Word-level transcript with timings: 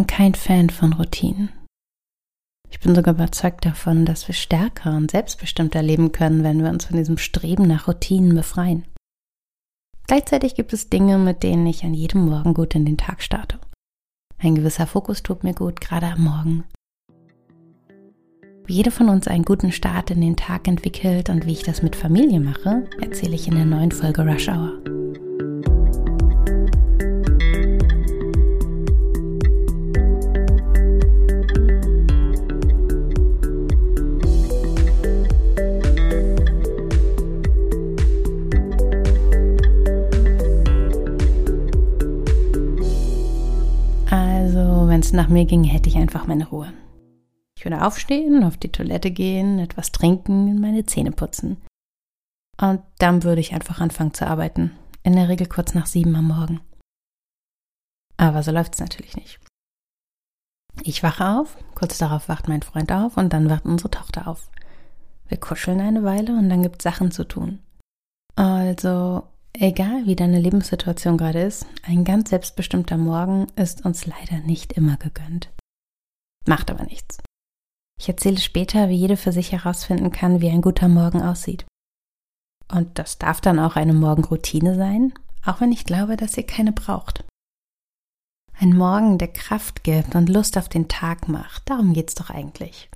bin 0.00 0.06
kein 0.06 0.34
Fan 0.34 0.70
von 0.70 0.94
Routinen. 0.94 1.50
Ich 2.70 2.80
bin 2.80 2.94
sogar 2.94 3.12
überzeugt 3.12 3.66
davon, 3.66 4.06
dass 4.06 4.28
wir 4.28 4.34
stärker 4.34 4.96
und 4.96 5.10
selbstbestimmter 5.10 5.82
leben 5.82 6.10
können, 6.10 6.42
wenn 6.42 6.62
wir 6.62 6.70
uns 6.70 6.86
von 6.86 6.96
diesem 6.96 7.18
Streben 7.18 7.66
nach 7.66 7.86
Routinen 7.86 8.34
befreien. 8.34 8.86
Gleichzeitig 10.06 10.54
gibt 10.54 10.72
es 10.72 10.88
Dinge, 10.88 11.18
mit 11.18 11.42
denen 11.42 11.66
ich 11.66 11.84
an 11.84 11.92
jedem 11.92 12.24
Morgen 12.24 12.54
gut 12.54 12.74
in 12.74 12.86
den 12.86 12.96
Tag 12.96 13.22
starte. 13.22 13.58
Ein 14.38 14.54
gewisser 14.54 14.86
Fokus 14.86 15.22
tut 15.22 15.44
mir 15.44 15.52
gut, 15.52 15.82
gerade 15.82 16.06
am 16.06 16.24
Morgen. 16.24 16.64
Wie 18.64 18.72
jede 18.72 18.90
von 18.90 19.10
uns 19.10 19.28
einen 19.28 19.44
guten 19.44 19.70
Start 19.70 20.10
in 20.10 20.22
den 20.22 20.36
Tag 20.36 20.66
entwickelt 20.66 21.28
und 21.28 21.44
wie 21.44 21.52
ich 21.52 21.62
das 21.62 21.82
mit 21.82 21.94
Familie 21.94 22.40
mache, 22.40 22.88
erzähle 23.02 23.34
ich 23.34 23.48
in 23.48 23.56
der 23.56 23.66
neuen 23.66 23.92
Folge 23.92 24.22
Rush 24.22 24.48
Hour. 24.48 24.80
Nach 45.12 45.28
mir 45.28 45.44
ging, 45.44 45.64
hätte 45.64 45.88
ich 45.88 45.96
einfach 45.96 46.26
meine 46.26 46.48
Ruhe. 46.48 46.72
Ich 47.56 47.64
würde 47.64 47.84
aufstehen, 47.84 48.42
auf 48.44 48.56
die 48.56 48.72
Toilette 48.72 49.10
gehen, 49.10 49.58
etwas 49.58 49.92
trinken, 49.92 50.60
meine 50.60 50.86
Zähne 50.86 51.12
putzen. 51.12 51.58
Und 52.60 52.82
dann 52.98 53.22
würde 53.22 53.40
ich 53.40 53.52
einfach 53.52 53.80
anfangen 53.80 54.14
zu 54.14 54.26
arbeiten. 54.26 54.72
In 55.02 55.14
der 55.14 55.28
Regel 55.28 55.46
kurz 55.46 55.74
nach 55.74 55.86
sieben 55.86 56.14
am 56.16 56.28
Morgen. 56.28 56.60
Aber 58.16 58.42
so 58.42 58.50
läuft 58.50 58.74
es 58.74 58.80
natürlich 58.80 59.16
nicht. 59.16 59.40
Ich 60.82 61.02
wache 61.02 61.26
auf, 61.26 61.56
kurz 61.74 61.98
darauf 61.98 62.28
wacht 62.28 62.48
mein 62.48 62.62
Freund 62.62 62.92
auf 62.92 63.16
und 63.16 63.32
dann 63.32 63.50
wacht 63.50 63.64
unsere 63.64 63.90
Tochter 63.90 64.28
auf. 64.28 64.50
Wir 65.28 65.38
kuscheln 65.38 65.80
eine 65.80 66.02
Weile 66.04 66.32
und 66.32 66.48
dann 66.48 66.62
gibt 66.62 66.80
es 66.80 66.82
Sachen 66.84 67.10
zu 67.10 67.24
tun. 67.24 67.60
Also 68.36 69.22
Egal 69.52 70.06
wie 70.06 70.16
deine 70.16 70.40
Lebenssituation 70.40 71.18
gerade 71.18 71.42
ist, 71.42 71.66
ein 71.82 72.04
ganz 72.04 72.30
selbstbestimmter 72.30 72.96
Morgen 72.96 73.46
ist 73.56 73.84
uns 73.84 74.06
leider 74.06 74.38
nicht 74.38 74.72
immer 74.74 74.96
gegönnt. 74.96 75.50
Macht 76.46 76.70
aber 76.70 76.84
nichts. 76.84 77.18
Ich 78.00 78.08
erzähle 78.08 78.38
später, 78.38 78.88
wie 78.88 78.96
jede 78.96 79.16
für 79.16 79.32
sich 79.32 79.52
herausfinden 79.52 80.10
kann, 80.10 80.40
wie 80.40 80.48
ein 80.48 80.62
guter 80.62 80.88
Morgen 80.88 81.20
aussieht. 81.20 81.66
Und 82.72 82.98
das 82.98 83.18
darf 83.18 83.40
dann 83.40 83.58
auch 83.58 83.76
eine 83.76 83.92
Morgenroutine 83.92 84.76
sein, 84.76 85.12
auch 85.44 85.60
wenn 85.60 85.72
ich 85.72 85.84
glaube, 85.84 86.16
dass 86.16 86.36
ihr 86.36 86.46
keine 86.46 86.72
braucht. 86.72 87.24
Ein 88.58 88.76
Morgen, 88.76 89.18
der 89.18 89.32
Kraft 89.32 89.84
gibt 89.84 90.14
und 90.14 90.28
Lust 90.28 90.56
auf 90.56 90.68
den 90.68 90.88
Tag 90.88 91.28
macht, 91.28 91.68
darum 91.68 91.92
geht's 91.92 92.14
doch 92.14 92.30
eigentlich. 92.30 92.88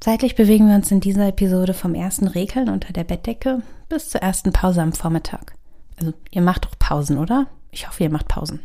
Zeitlich 0.00 0.34
bewegen 0.34 0.66
wir 0.66 0.76
uns 0.76 0.90
in 0.90 1.00
dieser 1.00 1.28
Episode 1.28 1.74
vom 1.74 1.94
ersten 1.94 2.26
Regeln 2.26 2.70
unter 2.70 2.90
der 2.94 3.04
Bettdecke 3.04 3.62
bis 3.90 4.08
zur 4.08 4.22
ersten 4.22 4.50
Pause 4.50 4.80
am 4.80 4.94
Vormittag. 4.94 5.54
Also 5.98 6.14
ihr 6.30 6.40
macht 6.40 6.64
doch 6.64 6.78
Pausen, 6.78 7.18
oder? 7.18 7.48
Ich 7.70 7.86
hoffe, 7.86 8.04
ihr 8.04 8.10
macht 8.10 8.26
Pausen. 8.26 8.60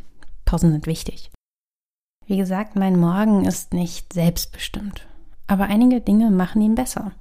Pausen 0.45 0.71
sind 0.71 0.87
wichtig. 0.87 1.29
Wie 2.25 2.37
gesagt, 2.37 2.77
mein 2.77 2.97
Morgen 2.97 3.43
ist 3.43 3.73
nicht 3.73 4.13
selbstbestimmt, 4.13 5.05
aber 5.47 5.65
einige 5.65 5.99
Dinge 5.99 6.31
machen 6.31 6.61
ihn 6.61 6.73
besser. 6.73 7.11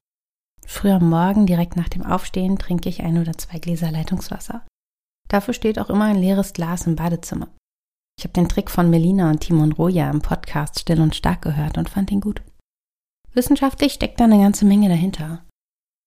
Früh 0.64 0.90
am 0.90 1.10
Morgen, 1.10 1.44
direkt 1.44 1.76
nach 1.76 1.88
dem 1.88 2.06
Aufstehen, 2.06 2.56
trinke 2.56 2.88
ich 2.88 3.02
ein 3.02 3.18
oder 3.18 3.36
zwei 3.36 3.58
Gläser 3.58 3.90
Leitungswasser. 3.90 4.64
Dafür 5.28 5.54
steht 5.54 5.78
auch 5.80 5.90
immer 5.90 6.04
ein 6.04 6.18
leeres 6.18 6.52
Glas 6.52 6.86
im 6.86 6.94
Badezimmer. 6.94 7.48
Ich 8.16 8.24
habe 8.24 8.32
den 8.32 8.48
Trick 8.48 8.70
von 8.70 8.90
Melina 8.90 9.28
und 9.28 9.40
Timon 9.40 9.72
Roja 9.72 10.08
im 10.08 10.22
Podcast 10.22 10.78
Still 10.78 11.00
und 11.00 11.16
Stark 11.16 11.42
gehört 11.42 11.76
und 11.76 11.90
fand 11.90 12.12
ihn 12.12 12.20
gut. 12.20 12.42
Wissenschaftlich 13.34 13.92
steckt 13.92 14.20
da 14.20 14.24
eine 14.24 14.38
ganze 14.38 14.64
Menge 14.64 14.88
dahinter. 14.88 15.44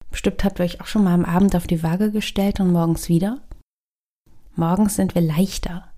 Bestimmt 0.10 0.44
habt 0.44 0.60
ihr 0.60 0.64
euch 0.64 0.80
auch 0.80 0.88
schon 0.88 1.04
mal 1.04 1.14
am 1.14 1.26
Abend 1.26 1.56
auf 1.56 1.68
die 1.68 1.84
Waage 1.84 2.12
gestellt 2.12 2.62
und 2.62 2.72
morgens 2.72 3.10
wieder. 3.10 3.42
Morgens 4.56 4.96
sind 4.96 5.14
wir 5.14 5.22
leichter. 5.22 5.94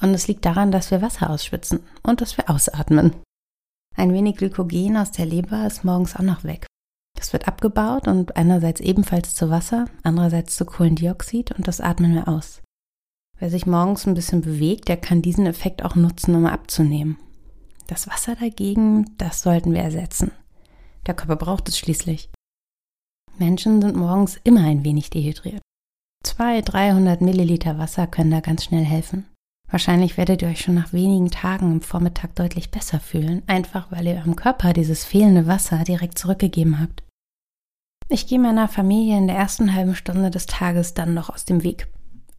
Und 0.00 0.10
es 0.10 0.26
liegt 0.26 0.44
daran, 0.44 0.72
dass 0.72 0.90
wir 0.90 1.02
Wasser 1.02 1.30
ausschwitzen 1.30 1.80
und 2.02 2.20
dass 2.20 2.36
wir 2.36 2.50
ausatmen. 2.50 3.14
Ein 3.96 4.12
wenig 4.12 4.36
Glykogen 4.36 4.96
aus 4.96 5.12
der 5.12 5.26
Leber 5.26 5.66
ist 5.66 5.84
morgens 5.84 6.16
auch 6.16 6.22
noch 6.22 6.42
weg. 6.42 6.66
Das 7.16 7.32
wird 7.32 7.46
abgebaut 7.46 8.08
und 8.08 8.36
einerseits 8.36 8.80
ebenfalls 8.80 9.34
zu 9.34 9.50
Wasser, 9.50 9.86
andererseits 10.02 10.56
zu 10.56 10.64
Kohlendioxid 10.64 11.52
und 11.52 11.68
das 11.68 11.80
atmen 11.80 12.14
wir 12.14 12.28
aus. 12.28 12.62
Wer 13.38 13.50
sich 13.50 13.66
morgens 13.66 14.06
ein 14.06 14.14
bisschen 14.14 14.40
bewegt, 14.40 14.88
der 14.88 14.96
kann 14.96 15.22
diesen 15.22 15.46
Effekt 15.46 15.84
auch 15.84 15.96
nutzen, 15.96 16.34
um 16.34 16.46
abzunehmen. 16.46 17.18
Das 17.86 18.08
Wasser 18.08 18.36
dagegen, 18.36 19.16
das 19.18 19.42
sollten 19.42 19.72
wir 19.72 19.82
ersetzen. 19.82 20.30
Der 21.06 21.14
Körper 21.14 21.36
braucht 21.36 21.68
es 21.68 21.78
schließlich. 21.78 22.30
Menschen 23.38 23.80
sind 23.80 23.96
morgens 23.96 24.38
immer 24.44 24.64
ein 24.64 24.84
wenig 24.84 25.10
dehydriert. 25.10 25.62
200, 26.24 26.72
300 26.72 27.20
Milliliter 27.22 27.78
Wasser 27.78 28.06
können 28.06 28.30
da 28.30 28.40
ganz 28.40 28.64
schnell 28.64 28.84
helfen. 28.84 29.26
Wahrscheinlich 29.70 30.16
werdet 30.16 30.42
ihr 30.42 30.48
euch 30.48 30.60
schon 30.60 30.74
nach 30.74 30.92
wenigen 30.92 31.30
Tagen 31.30 31.72
im 31.72 31.80
Vormittag 31.80 32.34
deutlich 32.34 32.70
besser 32.70 32.98
fühlen, 32.98 33.42
einfach 33.46 33.90
weil 33.90 34.06
ihr 34.06 34.16
eurem 34.16 34.36
Körper 34.36 34.72
dieses 34.72 35.04
fehlende 35.04 35.46
Wasser 35.46 35.84
direkt 35.84 36.18
zurückgegeben 36.18 36.80
habt. 36.80 37.04
Ich 38.08 38.26
gehe 38.26 38.40
meiner 38.40 38.66
Familie 38.66 39.16
in 39.16 39.28
der 39.28 39.36
ersten 39.36 39.72
halben 39.72 39.94
Stunde 39.94 40.30
des 40.30 40.46
Tages 40.46 40.94
dann 40.94 41.14
noch 41.14 41.30
aus 41.30 41.44
dem 41.44 41.62
Weg. 41.62 41.86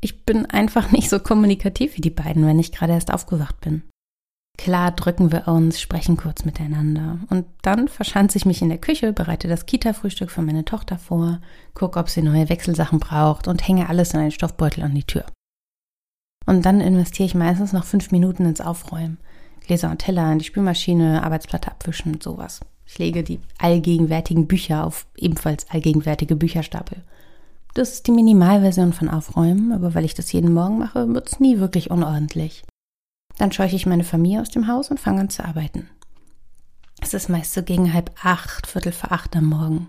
Ich 0.02 0.26
bin 0.26 0.46
einfach 0.48 0.92
nicht 0.92 1.10
so 1.10 1.20
kommunikativ 1.20 1.96
wie 1.96 2.02
die 2.02 2.10
beiden, 2.10 2.46
wenn 2.46 2.60
ich 2.60 2.74
gerade 2.74 2.94
erst 2.94 3.14
aufgewacht 3.14 3.62
bin. 3.62 3.84
Klar 4.58 4.92
drücken 4.92 5.32
wir 5.32 5.48
uns, 5.48 5.82
sprechen 5.82 6.18
kurz 6.18 6.46
miteinander. 6.46 7.20
Und 7.30 7.46
dann 7.64 7.88
verschanze 7.88 8.38
ich 8.38 8.46
mich 8.46 8.62
in 8.62 8.70
der 8.70 8.78
Küche, 8.78 9.12
bereite 9.12 9.48
das 9.48 9.66
Kita-Frühstück 9.66 10.30
für 10.30 10.44
meine 10.44 10.66
Tochter 10.66 11.00
vor, 11.00 11.42
gucke, 11.74 11.98
ob 11.98 12.10
sie 12.10 12.22
neue 12.22 12.48
Wechselsachen 12.48 13.00
braucht 13.00 13.48
und 13.48 13.68
hänge 13.68 13.90
alles 13.90 14.14
in 14.14 14.20
einen 14.20 14.32
Stoffbeutel 14.32 14.84
an 14.84 14.94
die 14.94 15.04
Tür. 15.04 15.26
Und 16.46 16.66
dann 16.66 16.82
investiere 16.82 17.26
ich 17.26 17.36
meistens 17.36 17.74
noch 17.74 17.86
fünf 17.86 18.12
Minuten 18.12 18.46
ins 18.46 18.62
Aufräumen. 18.62 19.18
Gläser 19.66 19.90
und 19.90 20.00
Teller 20.00 20.32
in 20.32 20.40
die 20.40 20.46
Spülmaschine, 20.46 21.24
Arbeitsplatte 21.24 21.72
abwischen 21.72 22.14
und 22.14 22.24
sowas. 22.24 22.60
Ich 22.86 22.98
lege 22.98 23.24
die 23.24 23.40
allgegenwärtigen 23.58 24.48
Bücher 24.48 24.86
auf 24.86 25.08
ebenfalls 25.16 25.70
allgegenwärtige 25.70 26.36
Bücherstapel. 26.36 27.04
Das 27.74 27.94
ist 27.94 28.08
die 28.08 28.12
Minimalversion 28.12 28.92
von 28.92 29.08
Aufräumen, 29.08 29.72
aber 29.72 29.96
weil 29.96 30.04
ich 30.04 30.14
das 30.14 30.32
jeden 30.34 30.54
Morgen 30.54 30.78
mache, 30.78 31.08
wird 31.14 31.32
es 31.32 31.40
nie 31.40 31.60
wirklich 31.60 31.90
unordentlich. 31.90 32.64
Dann 33.42 33.52
scheuche 33.52 33.76
ich 33.76 33.88
meine 33.88 34.04
Familie 34.04 34.40
aus 34.40 34.52
dem 34.52 34.68
Haus 34.68 34.92
und 34.92 35.00
fange 35.00 35.22
an 35.22 35.32
zu 35.32 35.44
arbeiten. 35.44 35.90
Es 37.02 37.16
ist 37.16 37.28
meist 37.28 37.54
so 37.54 37.64
gegen 37.64 37.92
halb 37.92 38.12
acht, 38.24 38.68
viertel 38.68 38.92
vor 38.92 39.12
acht 39.12 39.36
am 39.36 39.46
Morgen. 39.46 39.88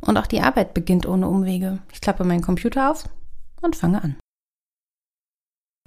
Und 0.00 0.16
auch 0.16 0.26
die 0.26 0.40
Arbeit 0.40 0.72
beginnt 0.72 1.04
ohne 1.04 1.28
Umwege. 1.28 1.80
Ich 1.92 2.00
klappe 2.00 2.24
meinen 2.24 2.40
Computer 2.40 2.90
auf 2.90 3.06
und 3.60 3.76
fange 3.76 4.02
an. 4.02 4.16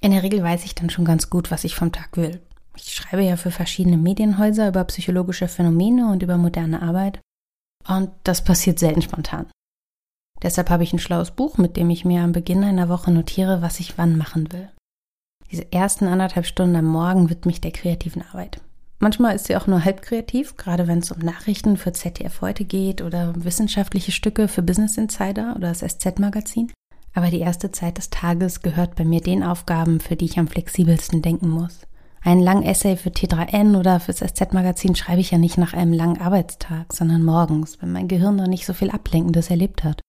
In 0.00 0.12
der 0.12 0.22
Regel 0.22 0.44
weiß 0.44 0.64
ich 0.64 0.76
dann 0.76 0.90
schon 0.90 1.04
ganz 1.04 1.28
gut, 1.28 1.50
was 1.50 1.64
ich 1.64 1.74
vom 1.74 1.90
Tag 1.90 2.16
will. 2.16 2.40
Ich 2.76 2.94
schreibe 2.94 3.24
ja 3.24 3.36
für 3.36 3.50
verschiedene 3.50 3.96
Medienhäuser 3.96 4.68
über 4.68 4.84
psychologische 4.84 5.48
Phänomene 5.48 6.08
und 6.08 6.22
über 6.22 6.36
moderne 6.36 6.82
Arbeit. 6.82 7.20
Und 7.88 8.12
das 8.22 8.44
passiert 8.44 8.78
selten 8.78 9.02
spontan. 9.02 9.50
Deshalb 10.40 10.70
habe 10.70 10.84
ich 10.84 10.92
ein 10.92 11.00
schlaues 11.00 11.32
Buch, 11.32 11.58
mit 11.58 11.76
dem 11.76 11.90
ich 11.90 12.04
mir 12.04 12.22
am 12.22 12.30
Beginn 12.30 12.62
einer 12.62 12.88
Woche 12.88 13.10
notiere, 13.10 13.60
was 13.60 13.80
ich 13.80 13.98
wann 13.98 14.16
machen 14.16 14.52
will. 14.52 14.70
Diese 15.52 15.70
ersten 15.70 16.06
anderthalb 16.06 16.46
Stunden 16.46 16.76
am 16.76 16.86
Morgen 16.86 17.28
widme 17.28 17.52
ich 17.52 17.60
der 17.60 17.72
kreativen 17.72 18.22
Arbeit. 18.22 18.62
Manchmal 19.00 19.34
ist 19.34 19.46
sie 19.46 19.56
auch 19.56 19.66
nur 19.66 19.84
halb 19.84 20.00
kreativ, 20.00 20.56
gerade 20.56 20.88
wenn 20.88 21.00
es 21.00 21.12
um 21.12 21.18
Nachrichten 21.18 21.76
für 21.76 21.92
ZDF 21.92 22.40
heute 22.40 22.64
geht 22.64 23.02
oder 23.02 23.34
wissenschaftliche 23.36 24.12
Stücke 24.12 24.48
für 24.48 24.62
Business 24.62 24.96
Insider 24.96 25.54
oder 25.54 25.68
das 25.68 25.80
SZ-Magazin. 25.80 26.72
Aber 27.12 27.26
die 27.26 27.40
erste 27.40 27.70
Zeit 27.70 27.98
des 27.98 28.08
Tages 28.08 28.62
gehört 28.62 28.96
bei 28.96 29.04
mir 29.04 29.20
den 29.20 29.42
Aufgaben, 29.42 30.00
für 30.00 30.16
die 30.16 30.24
ich 30.24 30.38
am 30.38 30.48
flexibelsten 30.48 31.20
denken 31.20 31.50
muss. 31.50 31.80
Einen 32.22 32.40
langen 32.40 32.62
Essay 32.62 32.96
für 32.96 33.10
T3N 33.10 33.76
oder 33.76 34.00
fürs 34.00 34.18
SZ-Magazin 34.18 34.94
schreibe 34.94 35.20
ich 35.20 35.32
ja 35.32 35.38
nicht 35.38 35.58
nach 35.58 35.74
einem 35.74 35.92
langen 35.92 36.20
Arbeitstag, 36.20 36.94
sondern 36.94 37.24
morgens, 37.24 37.82
wenn 37.82 37.92
mein 37.92 38.08
Gehirn 38.08 38.36
noch 38.36 38.46
nicht 38.46 38.64
so 38.64 38.72
viel 38.72 38.90
Ablenkendes 38.90 39.50
erlebt 39.50 39.84
hat. 39.84 40.00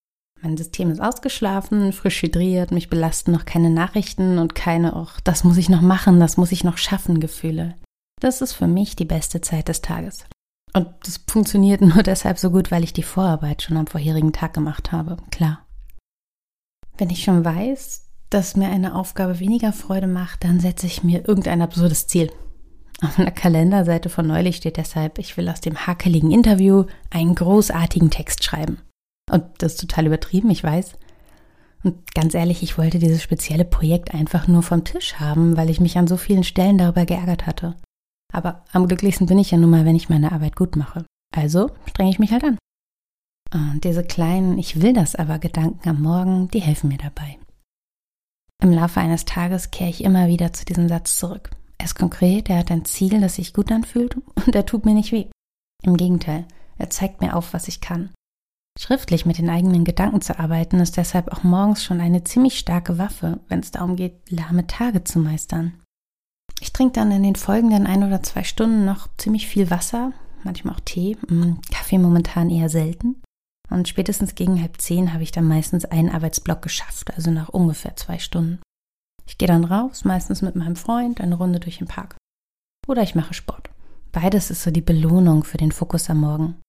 Mein 0.44 0.58
System 0.58 0.90
ist 0.90 1.00
ausgeschlafen, 1.00 1.94
frisch 1.94 2.20
hydriert, 2.20 2.70
mich 2.70 2.90
belasten 2.90 3.32
noch 3.32 3.46
keine 3.46 3.70
Nachrichten 3.70 4.38
und 4.38 4.54
keine, 4.54 4.94
ach, 4.94 5.18
das 5.22 5.42
muss 5.42 5.56
ich 5.56 5.70
noch 5.70 5.80
machen, 5.80 6.20
das 6.20 6.36
muss 6.36 6.52
ich 6.52 6.64
noch 6.64 6.76
schaffen, 6.76 7.18
Gefühle. 7.18 7.76
Das 8.20 8.42
ist 8.42 8.52
für 8.52 8.66
mich 8.66 8.94
die 8.94 9.06
beste 9.06 9.40
Zeit 9.40 9.68
des 9.68 9.80
Tages. 9.80 10.26
Und 10.74 10.86
das 11.04 11.18
funktioniert 11.26 11.80
nur 11.80 12.02
deshalb 12.02 12.38
so 12.38 12.50
gut, 12.50 12.70
weil 12.70 12.84
ich 12.84 12.92
die 12.92 13.02
Vorarbeit 13.02 13.62
schon 13.62 13.78
am 13.78 13.86
vorherigen 13.86 14.34
Tag 14.34 14.52
gemacht 14.52 14.92
habe, 14.92 15.16
klar. 15.30 15.64
Wenn 16.98 17.08
ich 17.08 17.24
schon 17.24 17.42
weiß, 17.42 18.02
dass 18.28 18.54
mir 18.54 18.68
eine 18.68 18.96
Aufgabe 18.96 19.40
weniger 19.40 19.72
Freude 19.72 20.08
macht, 20.08 20.44
dann 20.44 20.60
setze 20.60 20.86
ich 20.86 21.02
mir 21.02 21.26
irgendein 21.26 21.62
absurdes 21.62 22.06
Ziel. 22.06 22.30
Auf 23.00 23.18
einer 23.18 23.30
Kalenderseite 23.30 24.10
von 24.10 24.26
neulich 24.26 24.56
steht 24.56 24.76
deshalb, 24.76 25.18
ich 25.18 25.38
will 25.38 25.48
aus 25.48 25.62
dem 25.62 25.86
hakeligen 25.86 26.30
Interview 26.30 26.84
einen 27.08 27.34
großartigen 27.34 28.10
Text 28.10 28.44
schreiben. 28.44 28.83
Und 29.34 29.46
das 29.58 29.72
ist 29.72 29.80
total 29.80 30.06
übertrieben, 30.06 30.48
ich 30.50 30.62
weiß. 30.62 30.96
Und 31.82 32.14
ganz 32.14 32.34
ehrlich, 32.34 32.62
ich 32.62 32.78
wollte 32.78 33.00
dieses 33.00 33.20
spezielle 33.20 33.64
Projekt 33.64 34.14
einfach 34.14 34.46
nur 34.46 34.62
vom 34.62 34.84
Tisch 34.84 35.14
haben, 35.14 35.56
weil 35.56 35.70
ich 35.70 35.80
mich 35.80 35.98
an 35.98 36.06
so 36.06 36.16
vielen 36.16 36.44
Stellen 36.44 36.78
darüber 36.78 37.04
geärgert 37.04 37.44
hatte. 37.44 37.74
Aber 38.32 38.64
am 38.70 38.86
glücklichsten 38.86 39.26
bin 39.26 39.40
ich 39.40 39.50
ja 39.50 39.58
nun 39.58 39.70
mal, 39.70 39.84
wenn 39.84 39.96
ich 39.96 40.08
meine 40.08 40.30
Arbeit 40.30 40.54
gut 40.54 40.76
mache. 40.76 41.04
Also 41.34 41.72
strenge 41.88 42.10
ich 42.10 42.20
mich 42.20 42.30
halt 42.30 42.44
an. 42.44 42.58
Und 43.52 43.82
diese 43.82 44.04
kleinen 44.04 44.56
Ich 44.56 44.80
will 44.80 44.92
das 44.92 45.16
aber 45.16 45.40
Gedanken 45.40 45.88
am 45.88 46.00
Morgen, 46.00 46.46
die 46.48 46.60
helfen 46.60 46.86
mir 46.86 46.98
dabei. 46.98 47.36
Im 48.62 48.70
Laufe 48.70 49.00
eines 49.00 49.24
Tages 49.24 49.72
kehre 49.72 49.90
ich 49.90 50.04
immer 50.04 50.28
wieder 50.28 50.52
zu 50.52 50.64
diesem 50.64 50.88
Satz 50.88 51.18
zurück. 51.18 51.50
Er 51.78 51.86
ist 51.86 51.96
konkret, 51.96 52.50
er 52.50 52.58
hat 52.58 52.70
ein 52.70 52.84
Ziel, 52.84 53.20
das 53.20 53.34
sich 53.34 53.52
gut 53.52 53.72
anfühlt 53.72 54.16
und 54.46 54.54
er 54.54 54.64
tut 54.64 54.84
mir 54.84 54.94
nicht 54.94 55.10
weh. 55.10 55.26
Im 55.82 55.96
Gegenteil, 55.96 56.46
er 56.78 56.88
zeigt 56.88 57.20
mir 57.20 57.34
auf, 57.34 57.52
was 57.52 57.66
ich 57.66 57.80
kann. 57.80 58.10
Schriftlich 58.78 59.24
mit 59.24 59.38
den 59.38 59.50
eigenen 59.50 59.84
Gedanken 59.84 60.20
zu 60.20 60.38
arbeiten, 60.38 60.80
ist 60.80 60.96
deshalb 60.96 61.32
auch 61.32 61.44
morgens 61.44 61.84
schon 61.84 62.00
eine 62.00 62.24
ziemlich 62.24 62.58
starke 62.58 62.98
Waffe, 62.98 63.40
wenn 63.48 63.60
es 63.60 63.70
darum 63.70 63.96
geht, 63.96 64.30
lahme 64.30 64.66
Tage 64.66 65.04
zu 65.04 65.20
meistern. 65.20 65.80
Ich 66.60 66.72
trinke 66.72 66.94
dann 66.94 67.12
in 67.12 67.22
den 67.22 67.36
folgenden 67.36 67.86
ein 67.86 68.02
oder 68.02 68.22
zwei 68.22 68.42
Stunden 68.42 68.84
noch 68.84 69.08
ziemlich 69.16 69.46
viel 69.46 69.70
Wasser, 69.70 70.12
manchmal 70.42 70.74
auch 70.74 70.80
Tee, 70.80 71.16
mm, 71.28 71.60
Kaffee 71.70 71.98
momentan 71.98 72.50
eher 72.50 72.68
selten. 72.68 73.22
Und 73.70 73.88
spätestens 73.88 74.34
gegen 74.34 74.60
halb 74.60 74.80
zehn 74.80 75.12
habe 75.12 75.22
ich 75.22 75.32
dann 75.32 75.48
meistens 75.48 75.84
einen 75.84 76.10
Arbeitsblock 76.10 76.60
geschafft, 76.60 77.14
also 77.14 77.30
nach 77.30 77.48
ungefähr 77.48 77.96
zwei 77.96 78.18
Stunden. 78.18 78.60
Ich 79.26 79.38
gehe 79.38 79.48
dann 79.48 79.64
raus, 79.64 80.04
meistens 80.04 80.42
mit 80.42 80.54
meinem 80.54 80.76
Freund, 80.76 81.20
eine 81.20 81.36
Runde 81.36 81.60
durch 81.60 81.78
den 81.78 81.88
Park. 81.88 82.16
Oder 82.86 83.02
ich 83.02 83.14
mache 83.14 83.34
Sport. 83.34 83.70
Beides 84.12 84.50
ist 84.50 84.62
so 84.62 84.70
die 84.70 84.82
Belohnung 84.82 85.44
für 85.44 85.56
den 85.56 85.72
Fokus 85.72 86.10
am 86.10 86.18
Morgen. 86.18 86.60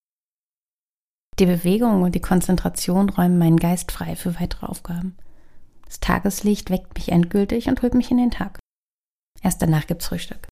Die 1.40 1.46
Bewegung 1.46 2.04
und 2.04 2.16
die 2.16 2.22
Konzentration 2.22 3.10
räumen 3.10 3.38
meinen 3.38 3.58
Geist 3.58 3.92
frei 3.92 4.16
für 4.16 4.40
weitere 4.40 4.66
Aufgaben. 4.66 5.18
Das 5.86 6.00
Tageslicht 6.00 6.70
weckt 6.70 6.96
mich 6.96 7.10
endgültig 7.10 7.68
und 7.68 7.82
holt 7.82 7.94
mich 7.94 8.10
in 8.10 8.18
den 8.18 8.32
Tag. 8.32 8.60
Erst 9.42 9.62
danach 9.62 9.86
gibt's 9.86 10.08
Frühstück. 10.08 10.48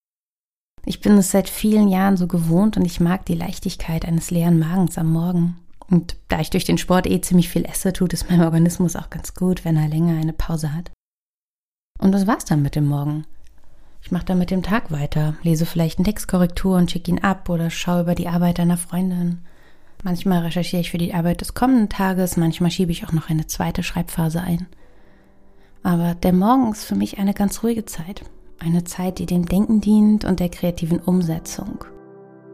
Ich 0.84 1.00
bin 1.00 1.16
es 1.16 1.30
seit 1.30 1.48
vielen 1.48 1.88
Jahren 1.88 2.16
so 2.18 2.26
gewohnt 2.26 2.76
und 2.76 2.84
ich 2.84 3.00
mag 3.00 3.24
die 3.24 3.34
Leichtigkeit 3.34 4.04
eines 4.04 4.30
leeren 4.30 4.58
Magens 4.58 4.98
am 4.98 5.10
Morgen. 5.10 5.56
Und 5.88 6.16
da 6.28 6.40
ich 6.40 6.50
durch 6.50 6.64
den 6.64 6.78
Sport 6.78 7.06
eh 7.06 7.20
ziemlich 7.20 7.48
viel 7.48 7.64
esse, 7.64 7.92
tut 7.92 8.12
es 8.12 8.28
meinem 8.28 8.42
Organismus 8.42 8.96
auch 8.96 9.10
ganz 9.10 9.34
gut, 9.34 9.64
wenn 9.64 9.76
er 9.76 9.88
länger 9.88 10.20
eine 10.20 10.32
Pause 10.34 10.74
hat. 10.74 10.90
Und 11.98 12.12
das 12.12 12.26
war's 12.26 12.44
dann 12.44 12.62
mit 12.62 12.76
dem 12.76 12.86
Morgen. 12.86 13.26
Ich 14.02 14.10
mache 14.10 14.26
dann 14.26 14.38
mit 14.38 14.50
dem 14.50 14.62
Tag 14.62 14.92
weiter, 14.92 15.34
lese 15.42 15.64
vielleicht 15.64 15.98
eine 15.98 16.04
Textkorrektur 16.04 16.76
und 16.76 16.90
schicke 16.90 17.10
ihn 17.10 17.22
ab 17.22 17.48
oder 17.48 17.70
schaue 17.70 18.02
über 18.02 18.14
die 18.14 18.28
Arbeit 18.28 18.60
einer 18.60 18.76
Freundin. 18.76 19.38
Manchmal 20.04 20.40
recherchiere 20.42 20.82
ich 20.82 20.90
für 20.90 20.98
die 20.98 21.14
Arbeit 21.14 21.40
des 21.40 21.54
kommenden 21.54 21.88
Tages, 21.88 22.36
manchmal 22.36 22.70
schiebe 22.70 22.92
ich 22.92 23.06
auch 23.06 23.12
noch 23.12 23.30
eine 23.30 23.46
zweite 23.46 23.82
Schreibphase 23.82 24.42
ein. 24.42 24.66
Aber 25.82 26.14
der 26.14 26.34
Morgen 26.34 26.72
ist 26.72 26.84
für 26.84 26.94
mich 26.94 27.18
eine 27.18 27.32
ganz 27.32 27.62
ruhige 27.62 27.86
Zeit. 27.86 28.22
Eine 28.58 28.84
Zeit, 28.84 29.18
die 29.18 29.24
dem 29.24 29.46
Denken 29.46 29.80
dient 29.80 30.26
und 30.26 30.40
der 30.40 30.50
kreativen 30.50 30.98
Umsetzung. 30.98 31.86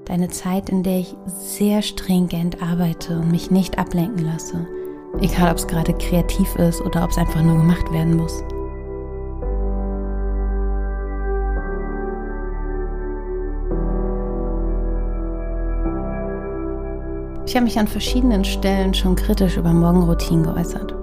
Eine 0.09 0.29
Zeit, 0.29 0.71
in 0.71 0.85
der 0.85 1.01
ich 1.01 1.15
sehr 1.27 1.83
stringent 1.83 2.63
arbeite 2.63 3.19
und 3.19 3.31
mich 3.31 3.51
nicht 3.51 3.79
ablenken 3.79 4.25
lasse. 4.27 4.67
Egal, 5.21 5.51
ob 5.51 5.59
es 5.59 5.67
gerade 5.67 5.93
kreativ 5.95 6.55
ist 6.57 6.81
oder 6.81 7.05
ob 7.05 7.11
es 7.11 7.19
einfach 7.19 7.43
nur 7.43 7.57
gemacht 7.59 7.93
werden 7.93 8.17
muss. 8.17 8.43
Ich 17.51 17.57
habe 17.57 17.65
mich 17.65 17.81
an 17.81 17.89
verschiedenen 17.89 18.45
Stellen 18.45 18.95
schon 18.95 19.17
kritisch 19.17 19.57
über 19.57 19.73
Morgenroutinen 19.73 20.45
geäußert. 20.45 20.95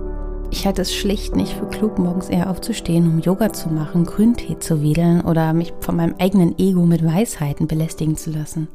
Ich 0.50 0.66
halte 0.66 0.82
es 0.82 0.96
schlicht 0.96 1.36
nicht 1.36 1.52
für 1.52 1.68
klug, 1.68 2.00
morgens 2.00 2.30
eher 2.30 2.50
aufzustehen, 2.50 3.06
um 3.06 3.20
Yoga 3.20 3.52
zu 3.52 3.68
machen, 3.68 4.06
Grüntee 4.06 4.58
zu 4.58 4.82
wedeln 4.82 5.20
oder 5.20 5.52
mich 5.52 5.74
von 5.82 5.98
meinem 5.98 6.16
eigenen 6.20 6.58
Ego 6.58 6.86
mit 6.86 7.04
Weisheiten 7.04 7.68
belästigen 7.68 8.16
zu 8.16 8.32
lassen. 8.32 8.70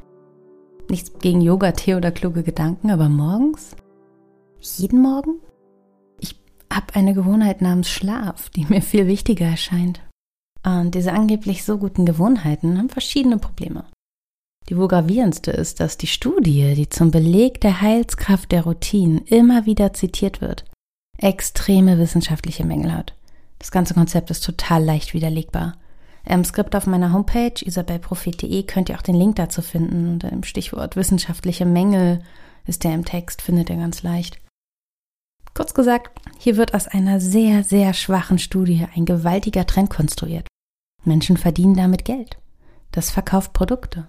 Nichts 0.90 1.18
gegen 1.18 1.40
Yoga, 1.40 1.72
Tee 1.72 1.94
oder 1.94 2.10
kluge 2.10 2.42
Gedanken, 2.42 2.90
aber 2.90 3.08
morgens? 3.08 3.74
Jeden 4.60 5.00
Morgen? 5.00 5.40
Ich 6.20 6.38
habe 6.70 6.94
eine 6.94 7.14
Gewohnheit 7.14 7.62
namens 7.62 7.88
Schlaf, 7.88 8.50
die 8.50 8.66
mir 8.66 8.82
viel 8.82 9.06
wichtiger 9.06 9.46
erscheint. 9.46 10.02
Und 10.62 10.94
diese 10.94 11.14
angeblich 11.14 11.64
so 11.64 11.78
guten 11.78 12.04
Gewohnheiten 12.04 12.76
haben 12.76 12.90
verschiedene 12.90 13.38
Probleme. 13.38 13.84
Die 14.68 14.76
wohl 14.76 14.88
gravierendste 14.88 15.50
ist, 15.50 15.80
dass 15.80 15.98
die 15.98 16.06
Studie, 16.06 16.74
die 16.74 16.88
zum 16.88 17.10
Beleg 17.10 17.60
der 17.60 17.80
Heilskraft 17.80 18.52
der 18.52 18.62
Routinen 18.62 19.18
immer 19.26 19.66
wieder 19.66 19.92
zitiert 19.92 20.40
wird, 20.40 20.64
extreme 21.18 21.98
wissenschaftliche 21.98 22.64
Mängel 22.64 22.92
hat. 22.92 23.14
Das 23.58 23.70
ganze 23.70 23.94
Konzept 23.94 24.30
ist 24.30 24.44
total 24.44 24.84
leicht 24.84 25.14
widerlegbar. 25.14 25.76
Im 26.24 26.44
Skript 26.44 26.76
auf 26.76 26.86
meiner 26.86 27.12
Homepage 27.12 27.54
isabelprophet.de 27.60 28.62
könnt 28.64 28.88
ihr 28.88 28.96
auch 28.96 29.02
den 29.02 29.16
Link 29.16 29.36
dazu 29.36 29.60
finden. 29.60 30.08
Unter 30.08 30.30
dem 30.30 30.44
Stichwort 30.44 30.94
wissenschaftliche 30.96 31.66
Mängel 31.66 32.22
ist 32.66 32.84
der 32.84 32.94
im 32.94 33.04
Text, 33.04 33.42
findet 33.42 33.70
ihr 33.70 33.76
ganz 33.76 34.02
leicht. 34.02 34.38
Kurz 35.54 35.74
gesagt, 35.74 36.10
hier 36.38 36.56
wird 36.56 36.74
aus 36.74 36.88
einer 36.88 37.20
sehr, 37.20 37.64
sehr 37.64 37.92
schwachen 37.92 38.38
Studie 38.38 38.86
ein 38.94 39.04
gewaltiger 39.04 39.66
Trend 39.66 39.90
konstruiert. 39.90 40.46
Menschen 41.04 41.36
verdienen 41.36 41.74
damit 41.74 42.04
Geld. 42.04 42.38
Das 42.92 43.10
verkauft 43.10 43.52
Produkte. 43.52 44.08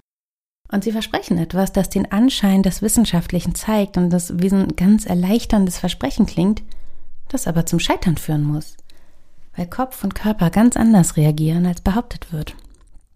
Und 0.71 0.83
sie 0.83 0.91
versprechen 0.91 1.37
etwas, 1.37 1.71
das 1.71 1.89
den 1.89 2.11
Anschein 2.11 2.63
des 2.63 2.81
Wissenschaftlichen 2.81 3.53
zeigt 3.53 3.97
und 3.97 4.09
das 4.09 4.39
wie 4.39 4.49
ein 4.49 4.75
ganz 4.75 5.05
erleichterndes 5.05 5.77
Versprechen 5.77 6.25
klingt, 6.25 6.63
das 7.27 7.47
aber 7.47 7.65
zum 7.65 7.79
Scheitern 7.79 8.17
führen 8.17 8.43
muss. 8.43 8.77
Weil 9.55 9.67
Kopf 9.67 10.03
und 10.03 10.15
Körper 10.15 10.49
ganz 10.49 10.75
anders 10.75 11.15
reagieren, 11.15 11.65
als 11.65 11.81
behauptet 11.81 12.33
wird. 12.33 12.55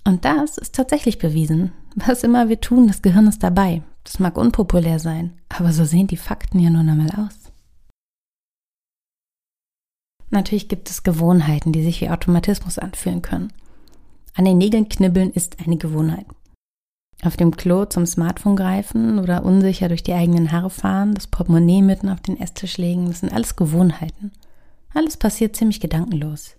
Und 0.03 0.23
das 0.23 0.57
ist 0.57 0.75
tatsächlich 0.75 1.19
bewiesen. 1.19 1.71
Was 1.95 2.23
immer 2.23 2.47
wir 2.47 2.61
tun, 2.61 2.87
das 2.87 3.01
Gehirn 3.01 3.27
ist 3.27 3.41
dabei. 3.43 3.81
Das 4.03 4.19
mag 4.19 4.37
unpopulär 4.37 4.99
sein, 4.99 5.33
aber 5.49 5.73
so 5.73 5.83
sehen 5.83 6.07
die 6.07 6.15
Fakten 6.15 6.59
ja 6.59 6.69
nun 6.69 6.87
einmal 6.87 7.09
aus. 7.09 7.51
Natürlich 10.29 10.67
gibt 10.67 10.89
es 10.89 11.03
Gewohnheiten, 11.03 11.73
die 11.73 11.83
sich 11.83 12.01
wie 12.01 12.09
Automatismus 12.09 12.77
anfühlen 12.79 13.21
können. 13.21 13.51
An 14.33 14.45
den 14.45 14.57
Nägeln 14.57 14.87
knibbeln 14.87 15.31
ist 15.31 15.57
eine 15.59 15.77
Gewohnheit. 15.77 16.25
Auf 17.23 17.35
dem 17.35 17.55
Klo 17.57 17.85
zum 17.85 18.05
Smartphone 18.05 18.55
greifen 18.55 19.17
oder 19.17 19.43
unsicher 19.43 19.87
durch 19.87 20.03
die 20.03 20.13
eigenen 20.13 20.51
Haare 20.51 20.69
fahren, 20.69 21.15
das 21.15 21.27
Portemonnaie 21.27 21.81
mitten 21.81 22.09
auf 22.09 22.21
den 22.21 22.39
Esstisch 22.39 22.77
legen, 22.77 23.07
das 23.07 23.21
sind 23.21 23.33
alles 23.33 23.55
Gewohnheiten. 23.55 24.31
Alles 24.93 25.17
passiert 25.17 25.55
ziemlich 25.55 25.79
gedankenlos. 25.79 26.55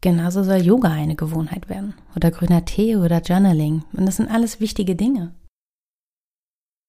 Genauso 0.00 0.44
soll 0.44 0.62
Yoga 0.62 0.90
eine 0.90 1.16
Gewohnheit 1.16 1.68
werden 1.68 1.94
oder 2.14 2.30
grüner 2.30 2.64
Tee 2.64 2.96
oder 2.96 3.22
Journaling 3.22 3.84
und 3.94 4.06
das 4.06 4.16
sind 4.16 4.30
alles 4.30 4.60
wichtige 4.60 4.94
Dinge. 4.94 5.34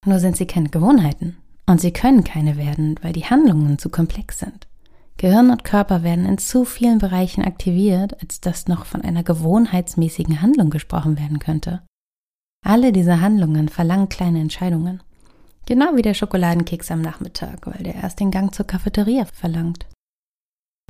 Nur 0.04 0.20
sind 0.20 0.36
sie 0.36 0.46
keine 0.46 0.68
Gewohnheiten 0.68 1.36
und 1.66 1.80
sie 1.80 1.92
können 1.92 2.24
keine 2.24 2.56
werden, 2.56 2.96
weil 3.02 3.12
die 3.12 3.24
Handlungen 3.24 3.78
zu 3.78 3.88
komplex 3.88 4.38
sind. 4.38 4.68
Gehirn 5.16 5.50
und 5.50 5.64
Körper 5.64 6.02
werden 6.02 6.26
in 6.26 6.38
zu 6.38 6.64
vielen 6.64 6.98
Bereichen 6.98 7.42
aktiviert, 7.42 8.20
als 8.20 8.40
dass 8.40 8.68
noch 8.68 8.84
von 8.84 9.00
einer 9.00 9.22
gewohnheitsmäßigen 9.22 10.42
Handlung 10.42 10.68
gesprochen 10.70 11.18
werden 11.18 11.38
könnte. 11.38 11.82
Alle 12.66 12.90
diese 12.90 13.20
Handlungen 13.20 13.68
verlangen 13.68 14.08
kleine 14.08 14.40
Entscheidungen. 14.40 15.00
Genau 15.66 15.94
wie 15.94 16.02
der 16.02 16.14
Schokoladenkeks 16.14 16.90
am 16.90 17.00
Nachmittag, 17.00 17.64
weil 17.68 17.84
der 17.84 17.94
erst 17.94 18.18
den 18.18 18.32
Gang 18.32 18.52
zur 18.52 18.66
Cafeteria 18.66 19.24
verlangt. 19.24 19.86